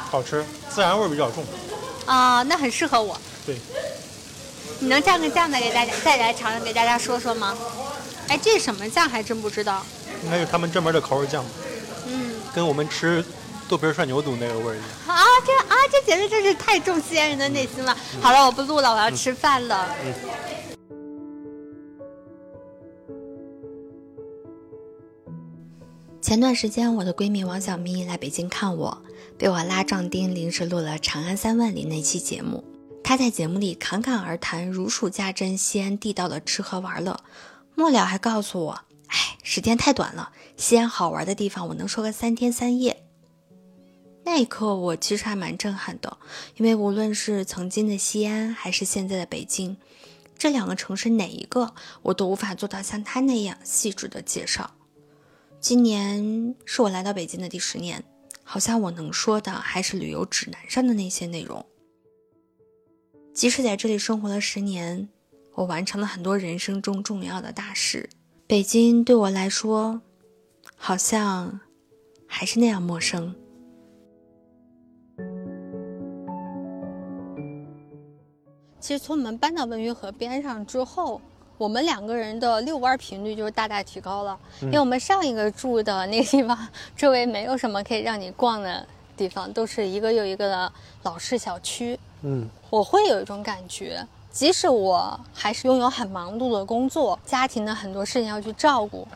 [0.10, 1.46] 好吃，孜然味比较重。
[2.06, 3.20] 啊，那很适合我。
[3.46, 3.56] 对。
[4.80, 7.56] 你能蘸个酱再给大家再来尝尝，给大家说说吗？
[8.28, 9.08] 哎，这是什么酱？
[9.08, 9.86] 还真不知道。
[10.24, 11.46] 应该是他们专门的口味酱。
[12.08, 12.34] 嗯。
[12.56, 13.24] 跟我们吃
[13.70, 15.16] 豆皮涮牛肚那个味儿一样。
[15.16, 17.96] 啊，这啊，这简直真是太重西安人的内心了。
[18.20, 19.88] 好了，我不录了，我要吃饭了。
[20.04, 20.14] 嗯。
[26.22, 29.02] 前段时间，我的闺蜜王小咪来北京看我，
[29.40, 32.64] 被我拉壮丁临时录了《长安三万里》那期节目。
[33.04, 37.20] 她在节目里侃侃而谈，如数家珍西安地道的吃喝玩乐，
[37.74, 43.04] 末了还告诉我：“哎，时间太短了，西安好玩的地方我能说个三天三夜。”
[44.24, 46.20] 那一刻，我其实还蛮震撼的，
[46.56, 49.76] 因为无论是曾经的西安，还是现在的北京，
[50.38, 54.70] 这两个城市哪一个我都无法做到像他那样细致的介绍。
[55.62, 58.04] 今年是我来到北京的第十年，
[58.44, 61.64] 好像我能说的还是旅游指南上的那些内容。
[63.32, 65.08] 即使在这里生活了十年，
[65.54, 68.10] 我完成了很多人生中重要的大事。
[68.48, 70.02] 北京对我来说，
[70.76, 71.60] 好像
[72.26, 73.36] 还是那样陌生。
[78.80, 81.22] 其实从我们搬到文娱河边上之后，
[81.62, 84.36] 我们两个人的遛弯频率就是大大提高了。
[84.62, 86.58] 因为我们上一个住的那个地方
[86.98, 88.84] 周围没有什么可以让你逛的
[89.16, 92.00] 地方，都是一个又一个的老式小区。
[92.24, 99.08] 嗯，我会有一种感觉，即使我还是拥有很忙碌的工作，家庭的很多事情要去照顾，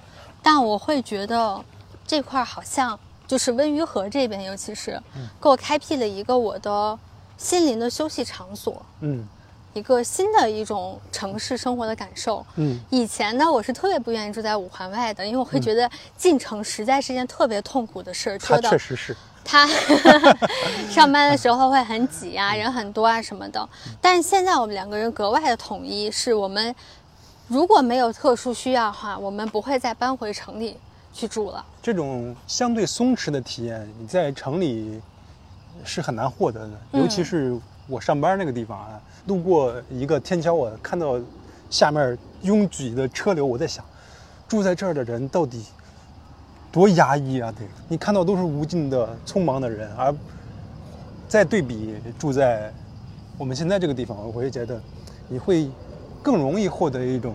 [0.44, 1.60] 但我会觉得
[2.06, 5.02] 这块好像就是温榆河这边，尤其是
[5.42, 7.00] 给我开辟了一个我的
[7.40, 8.86] 心灵的休息场所。
[9.00, 9.28] 嗯，
[9.76, 12.44] 一个新的一种城市生活的感受。
[12.56, 18.38] 嗯，以前呢，我是特别不愿意住在五环外的，因为我会觉得进城实在是件特别痛苦的事儿。
[18.40, 19.16] 它确实是。
[19.44, 19.68] 他
[20.90, 23.68] 上班的时候会很挤啊，人很多啊什么的。
[24.00, 26.74] 但是现在我们两个人格外的统一，是我们
[27.50, 30.78] 如果没有特殊需要的话，我们不会再搬回城里
[31.14, 31.64] 去住了。
[31.82, 35.02] 这种相对松弛的体验，你在城里
[35.84, 36.72] 是很难获得的。
[36.94, 41.20] 尤其是我上班那个地方啊，路过一个天桥，我看到
[41.70, 43.84] 下面拥挤的车流，我在想，
[44.48, 45.66] 住在这儿的人到底。
[46.72, 47.50] 多压抑啊！
[47.58, 50.14] 对你看到都是无尽的匆忙的人，而
[51.26, 52.70] 再对比住在
[53.38, 54.78] 我们现在这个地方，我会觉得
[55.30, 55.72] 你会
[56.22, 57.34] 更容易获得一种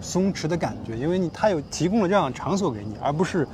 [0.00, 3.46] 松弛的感觉，因为你他有提供了这样的场所给你，而不是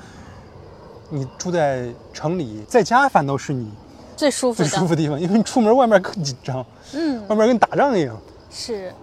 [1.10, 3.70] 你住在城里，在家反倒是你
[4.22, 8.16] 最舒服、最舒服的地方，因为你出门外面更紧张，嗯，外面跟打仗一样。
[8.52, 8.94] 是，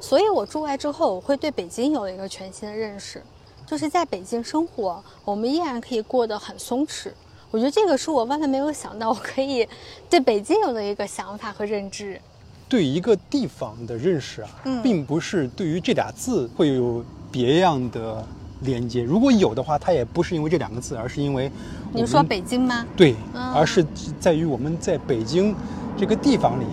[0.00, 3.20] 所以我住外之后，我会对北京有了一个全新的认识。
[3.66, 7.10] 就是在北京生活，我们依然可以过得很松弛。
[7.50, 9.66] 我觉得这个是我万万没有想到，我可以
[10.08, 12.20] 对北京有的一个想法和认知。
[12.68, 14.48] 对一个地方的认识啊，
[14.80, 18.24] 并不是对于这俩字会有别样的
[18.64, 19.02] 连接。
[19.02, 21.50] 如果有的话，它也不是因为这两个字，而是因为
[21.92, 22.86] 你说北京吗？
[22.96, 23.14] 对，
[23.54, 23.84] 而是
[24.18, 25.54] 在于我们在北京
[25.96, 26.64] 这个地方里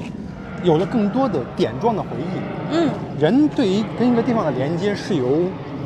[0.63, 2.75] 有了更多的点状的回忆。
[2.75, 5.25] 嗯，人对于跟一个地方的连接是由。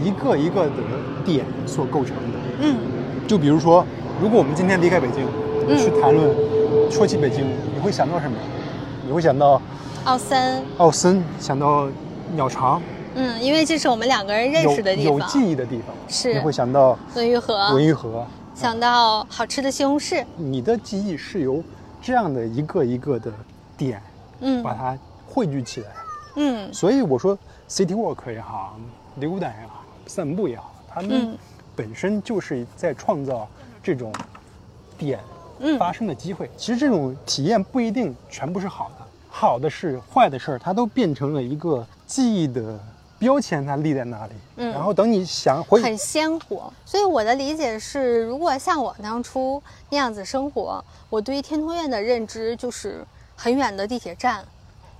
[0.03, 0.71] 一个一个的
[1.23, 2.75] 点所构成的，嗯，
[3.27, 3.85] 就比如说，
[4.19, 5.23] 如果我们今天离开北京，
[5.77, 6.35] 去谈论
[6.91, 8.35] 说起北京，你会想到什么？
[9.05, 9.61] 你会想到
[10.03, 11.87] 奥森，奥森，想到
[12.35, 12.81] 鸟巢，
[13.15, 16.33] 嗯，因为这是我们两个人认识的地方，有记忆的地方，是。
[16.33, 20.25] 你会想到文玉河，文玉河，想到好吃的西红柿。
[20.35, 21.63] 你的记忆是由
[22.01, 23.31] 这样的一个一个的
[23.77, 24.01] 点，
[24.39, 24.63] 嗯。
[24.63, 24.97] 把它
[25.27, 25.87] 汇聚起来。
[26.35, 26.73] 嗯。
[26.73, 27.37] 所以我说
[27.69, 28.77] ，city walk 也好，
[29.17, 31.37] 溜达也好，散步也好，他们嗯。
[31.75, 33.47] 本身就是在创造
[33.81, 34.11] 这种
[34.97, 35.19] 点
[35.59, 35.77] 嗯。
[35.77, 36.49] 发生的机会。
[36.57, 42.79] 其实这种体验不一定全部是好的，好的事、坏的事儿，它都变成了一个记忆的
[43.23, 44.33] 标签，它立在那里。
[44.57, 46.71] 嗯然后等你想回，很鲜活。
[46.85, 53.05] 所以我的理解是，如果像我当初那样子生活，我对于天通苑的认知就是
[53.35, 54.45] 很远的地铁站，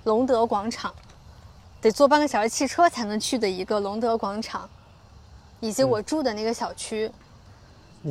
[0.04, 0.92] 隆德广场，
[1.80, 4.68] 得坐半个小时汽车才能去的一个隆德广场，
[5.60, 7.10] 以及我住的那个小区，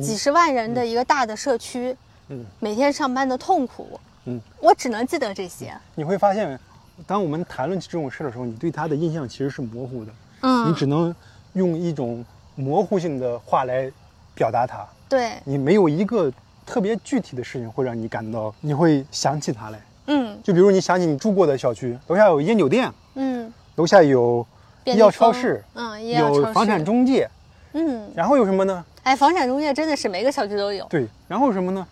[0.00, 1.96] 几十万人的一个大的社区，
[2.28, 5.76] 嗯每天上班的痛苦，嗯，我只能记得这些。
[5.94, 6.58] 你会发现，
[7.06, 11.14] 当我们谈论起这种事的时候，你对他的印象其实是模糊的，嗯，你只能
[11.54, 12.24] 用一种
[12.54, 13.90] 模糊性的话来
[14.34, 14.86] 表达他。
[15.08, 16.32] 对，你没有一个
[16.64, 19.80] 特别具体的事情会让你感到，你会想起他来。
[20.06, 24.46] 嗯就比如你想起你住过的小区，楼下有烟酒店，嗯，楼下有
[24.84, 27.28] 医药超市，嗯，医药超有房产，中介，
[27.72, 28.84] 嗯，然后有什么呢？
[29.02, 31.86] 哎，房产中介真的是每个小区都有，对，然后什么呢？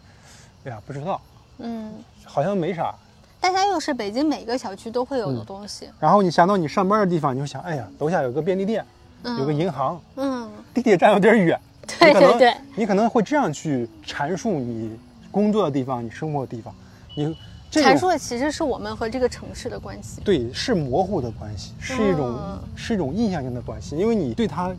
[0.65, 1.21] 哎呀，不知道，
[1.59, 1.93] 嗯。
[2.25, 2.95] 好像没啥。
[3.43, 8.85] 但它又是北京每个小区都会有的嗯东西，然后你想到你上班的地方，你就想，哎呀，楼下有个便利店，
[9.25, 11.61] 嗯，有个银行，嗯，地铁站有点远。
[11.99, 14.97] 对对对，你可能会这样去阐述你
[15.33, 16.73] 工作的地方，你生活的地方，
[17.17, 17.37] 你
[17.73, 20.21] 阐述的其实是我们和这个城市的关系。
[20.25, 24.73] 对，是模糊的关系，是一种、嗯是一种印象性的关系，因为你对它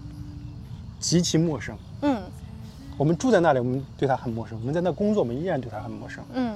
[1.02, 1.78] 极其陌生。
[2.02, 2.22] 嗯
[2.98, 6.24] 我们住在那里，我们对它很陌生；我们在那工作，我们依然对它很陌生。
[6.34, 6.56] 嗯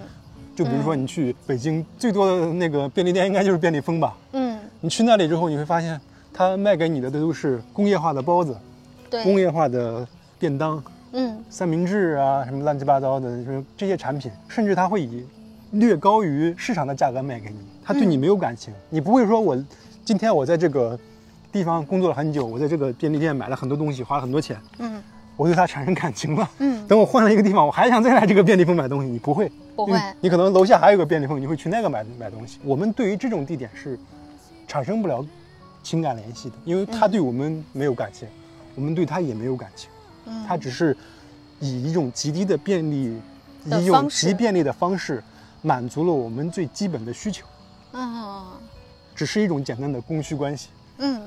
[0.57, 4.17] 就比如说，你去北京最多的那个便利店，应该就是便利蜂吧？
[4.31, 6.01] 嗯，你去那里之后，你会发现，
[6.33, 8.57] 它卖给你的都是工业化的包子、
[9.07, 9.23] 对。
[9.23, 10.07] 工，业化的
[10.39, 11.37] 便当、嗯。
[11.47, 15.23] 三明治啊，什么乱七八糟的什么这些产品，甚至它会以
[15.73, 18.73] 略高于市场的价格卖给你，它对你嗯没有感情。
[18.89, 19.55] 你不会说我
[20.03, 20.97] 今天我在这个
[21.51, 24.99] 地方工作了很久，我在这个便利店买了很多东西，花了很多钱，嗯
[25.37, 26.49] 我对它产生感情了。
[26.57, 32.59] 嗯，等我换了一个地方，我还想再来这个便利蜂买东西，你不会，不会你可能楼下还有个便利蜂，你会去那个买买东西。
[32.63, 33.97] 我们对于这种地点是
[34.67, 35.25] 产生不了
[35.83, 38.27] 情感联系的，因为它对我们没有感情，
[38.75, 39.89] 我们对它也没有感情。
[40.25, 40.97] 嗯它只是
[41.59, 43.17] 以一种极低的便利，
[43.63, 45.23] 以一种极便利的方式，
[45.61, 47.45] 满足了我们最基本的需求，
[47.93, 48.43] 嗯
[49.15, 50.69] 只是一种简单的供需关系。
[50.97, 51.21] 嗯。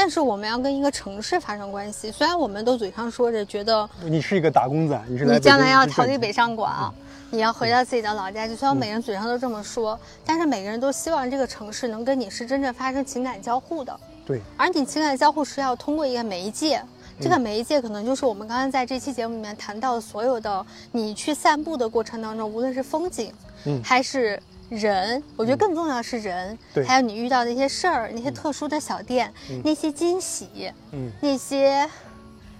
[0.00, 6.94] 但是我们要跟一个城市发生关系，虽然我们都嘴上说着觉得你是一个打工仔，你是来你将来要逃逃离北上广，
[7.32, 8.54] 你要回到自己的老家去。
[8.54, 13.98] 虽然每个人嘴上都这么说，但是每个人都希望这个城市能跟你是真正发生情感交互的。
[14.24, 16.80] 对，而你情感交互是要通过一个媒介，
[17.20, 23.32] 这个媒介可能就是我们刚刚在这期节目里面谈到的所有的你去散步的过程当中，无论是风景，
[23.64, 31.88] 嗯还是人，我觉得更重要的是人，对还有你遇到的一些事儿，那些特殊的小店，嗯那些惊喜，嗯，那些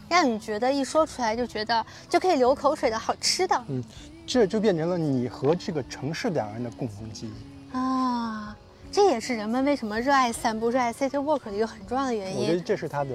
[0.09, 3.83] 让你觉得一说出来就觉得就可以流口水的好吃的嗯
[4.27, 7.77] 这就变成了你和这个城市两个人的共同记忆。
[7.77, 8.57] 啊。
[8.91, 12.61] 这也是人们为什么热爱散步、热爱 city walk 的一个很重要的原因我觉得。
[12.61, 13.11] 这是它的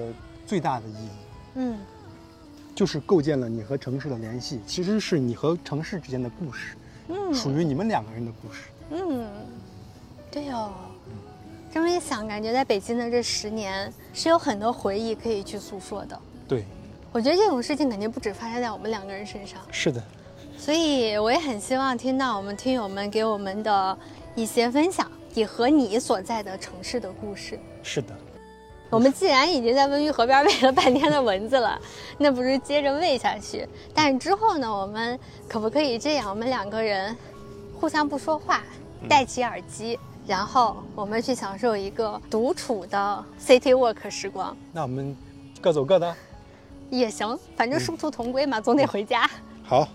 [0.46, 1.08] 最大的意义，
[1.56, 1.78] 嗯
[2.76, 6.76] 就是构建了你和城市的联系，其实是你和城市之间的故事，
[7.08, 8.62] 嗯属于你们两个人的故事。
[8.94, 9.26] 嗯，
[10.30, 10.72] 对哦。
[11.72, 16.16] 这么一想，感觉在北京的这十年是有很多回忆可以去诉说的。
[16.46, 16.64] 对，
[17.10, 20.00] 我觉得这种事情肯定不止发生在我们两个人身上，是的，
[20.56, 23.98] 所以我也很希望听到我们听友们给我们的
[24.36, 27.58] 一些分享，也和你所在的城市的故事。
[27.82, 28.14] 是的。
[28.90, 31.76] 我们既然已经在温榆河边喂了半天的蚊子了，
[32.16, 33.68] 那不如接着喂下去。
[33.92, 35.18] 但是之后呢，我们
[35.48, 36.30] 可不可以这样？
[36.30, 37.16] 我们两个人
[37.80, 38.62] 互相不说话，
[39.08, 45.16] 戴起耳机，然后我们去享受一个独处的 city walk 时光，那我们
[45.60, 46.14] 各走各的。
[46.90, 49.28] 也行，反正殊途同归嘛，总得回家。
[49.64, 49.88] 好，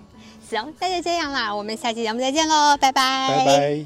[0.48, 3.86] 行，那就这样啦，我们下期节目再见喽，拜拜，拜拜。